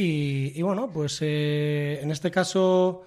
Y, 0.00 0.52
y 0.58 0.62
bueno, 0.62 0.90
pues 0.92 1.18
eh, 1.22 1.98
en 2.02 2.10
este 2.10 2.30
caso 2.30 3.02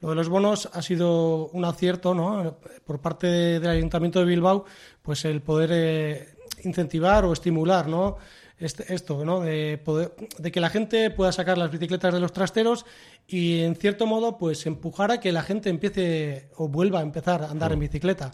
lo 0.00 0.08
de 0.10 0.14
los 0.16 0.28
bonos 0.28 0.68
ha 0.72 0.82
sido 0.82 1.46
un 1.48 1.64
acierto, 1.64 2.14
¿no? 2.14 2.58
Por 2.84 3.00
parte 3.00 3.26
de- 3.28 3.60
del 3.60 3.70
Ayuntamiento 3.70 4.18
de 4.18 4.24
Bilbao, 4.24 4.64
pues 5.02 5.24
el 5.24 5.40
poder 5.42 5.70
eh, 5.72 6.28
incentivar 6.64 7.24
o 7.24 7.32
estimular, 7.32 7.86
¿no? 7.86 8.16
Este- 8.58 8.92
esto, 8.92 9.24
¿no? 9.24 9.40
De, 9.40 9.78
poder, 9.78 10.12
de 10.38 10.50
que 10.50 10.60
la 10.60 10.70
gente 10.70 11.10
pueda 11.10 11.30
sacar 11.30 11.56
las 11.58 11.70
bicicletas 11.70 12.12
de 12.12 12.18
los 12.20 12.32
trasteros 12.32 12.84
y 13.28 13.60
en 13.60 13.76
cierto 13.76 14.06
modo, 14.06 14.36
pues 14.38 14.66
empujar 14.66 15.12
a 15.12 15.20
que 15.20 15.30
la 15.30 15.42
gente 15.42 15.70
empiece 15.70 16.48
o 16.56 16.66
vuelva 16.68 16.98
a 16.98 17.02
empezar 17.02 17.42
a 17.42 17.50
andar 17.50 17.72
en 17.72 17.78
bicicleta. 17.78 18.32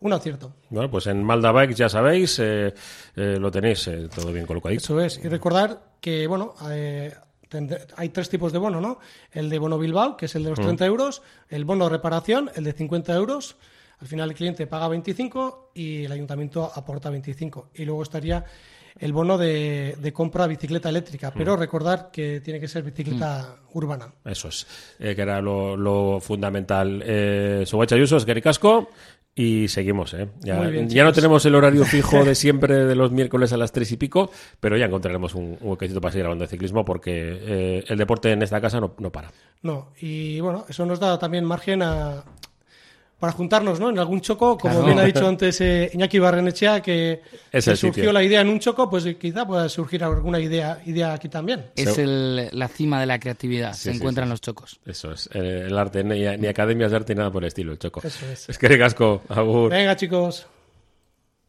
Un 0.00 0.12
acierto. 0.12 0.52
Bueno, 0.70 0.90
pues 0.90 1.06
en 1.08 1.22
Malda 1.22 1.52
Bikes 1.52 1.74
ya 1.76 1.88
sabéis, 1.88 2.38
eh, 2.40 2.74
eh, 3.16 3.36
lo 3.40 3.50
tenéis 3.52 3.86
eh, 3.88 4.08
todo 4.12 4.32
bien 4.32 4.46
colocadito. 4.46 4.82
Eso 4.82 5.00
es. 5.00 5.20
Y 5.24 5.28
recordar 5.28 5.80
que, 6.00 6.26
bueno, 6.26 6.54
hay 7.96 8.08
tres 8.10 8.28
tipos 8.28 8.52
de 8.52 8.58
bono, 8.58 8.80
¿no? 8.80 8.98
El 9.30 9.50
de 9.50 9.58
bono 9.58 9.78
Bilbao, 9.78 10.16
que 10.16 10.26
es 10.26 10.34
el 10.34 10.44
de 10.44 10.50
los 10.50 10.60
30 10.60 10.86
euros, 10.86 11.22
el 11.48 11.64
bono 11.64 11.88
reparación, 11.88 12.50
el 12.54 12.64
de 12.64 12.72
50 12.72 13.14
euros. 13.14 13.56
Al 14.00 14.08
final 14.08 14.30
el 14.30 14.36
cliente 14.36 14.66
paga 14.66 14.88
25 14.88 15.70
y 15.74 16.04
el 16.04 16.12
ayuntamiento 16.12 16.70
aporta 16.74 17.08
25. 17.08 17.70
Y 17.74 17.84
luego 17.84 18.02
estaría 18.02 18.44
el 18.98 19.12
bono 19.12 19.38
de, 19.38 19.96
de 19.98 20.12
compra 20.12 20.46
bicicleta 20.46 20.88
eléctrica. 20.88 21.32
Pero 21.32 21.56
recordar 21.56 22.10
que 22.10 22.40
tiene 22.40 22.60
que 22.60 22.68
ser 22.68 22.82
bicicleta 22.82 23.56
urbana. 23.72 24.12
Eso 24.24 24.48
es, 24.48 24.66
eh, 24.98 25.14
que 25.14 25.22
era 25.22 25.40
lo, 25.40 25.76
lo 25.76 26.20
fundamental. 26.20 27.02
Eh, 27.04 27.64
Ayuso, 27.92 28.16
es 28.16 28.24
Gary 28.24 28.42
Casco. 28.42 28.90
Y 29.34 29.68
seguimos, 29.68 30.12
¿eh? 30.12 30.28
Ya, 30.40 30.60
bien, 30.60 30.90
ya 30.90 31.04
no 31.04 31.12
tenemos 31.12 31.44
el 31.46 31.54
horario 31.54 31.86
fijo 31.86 32.22
de 32.22 32.34
siempre 32.34 32.84
de 32.84 32.94
los 32.94 33.12
miércoles 33.12 33.52
a 33.54 33.56
las 33.56 33.72
tres 33.72 33.90
y 33.92 33.96
pico, 33.96 34.30
pero 34.60 34.76
ya 34.76 34.84
encontraremos 34.84 35.34
un, 35.34 35.56
un 35.58 35.70
huequecito 35.70 36.02
para 36.02 36.12
seguir 36.12 36.26
hablando 36.26 36.44
de 36.44 36.48
ciclismo 36.48 36.84
porque 36.84 37.38
eh, 37.40 37.84
el 37.88 37.96
deporte 37.96 38.30
en 38.30 38.42
esta 38.42 38.60
casa 38.60 38.78
no, 38.78 38.94
no 38.98 39.10
para. 39.10 39.32
No, 39.62 39.92
y 39.98 40.38
bueno, 40.40 40.66
eso 40.68 40.84
nos 40.84 41.00
da 41.00 41.18
también 41.18 41.46
margen 41.46 41.82
a, 41.82 42.24
para 43.22 43.32
juntarnos, 43.34 43.78
¿no? 43.78 43.88
En 43.90 44.00
algún 44.00 44.20
choco, 44.20 44.58
como 44.58 44.74
Claro. 44.74 44.84
bien 44.86 44.98
ha 44.98 45.04
dicho 45.04 45.24
antes 45.28 45.60
eh, 45.60 45.88
Iñaki 45.94 46.18
Barrenechea, 46.18 46.80
que, 46.82 47.22
Es 47.52 47.64
que 47.66 47.76
surgió 47.76 47.92
sitio. 47.94 48.12
la 48.12 48.20
idea 48.24 48.40
en 48.40 48.48
un 48.48 48.58
choco, 48.58 48.90
pues 48.90 49.04
quizá 49.14 49.46
pueda 49.46 49.68
surgir 49.68 50.02
alguna 50.02 50.40
idea, 50.40 50.80
idea 50.86 51.12
aquí 51.12 51.28
también. 51.28 51.66
Es 51.76 51.98
el- 51.98 52.48
la 52.50 52.66
cima 52.66 52.98
de 52.98 53.06
la 53.06 53.20
creatividad, 53.20 53.74
Sí, 53.74 53.82
se 53.84 53.90
sí, 53.92 53.96
encuentran 53.98 54.26
sí. 54.26 54.30
los 54.30 54.40
chocos. 54.40 54.80
Eso 54.84 55.12
es. 55.12 55.30
eh, 55.34 55.66
el 55.68 55.78
arte, 55.78 56.02
ni, 56.02 56.18
ni 56.36 56.48
academias 56.48 56.90
de 56.90 56.96
arte 56.96 57.14
ni 57.14 57.18
nada 57.18 57.30
por 57.30 57.44
el 57.44 57.46
estilo, 57.46 57.70
el 57.70 57.78
choco. 57.78 58.00
Eso 58.04 58.26
es. 58.26 58.48
Es 58.48 58.58
que 58.58 58.66
ricasco, 58.66 59.22
agur. 59.28 59.70
Venga, 59.70 59.94
chicos. 59.94 60.48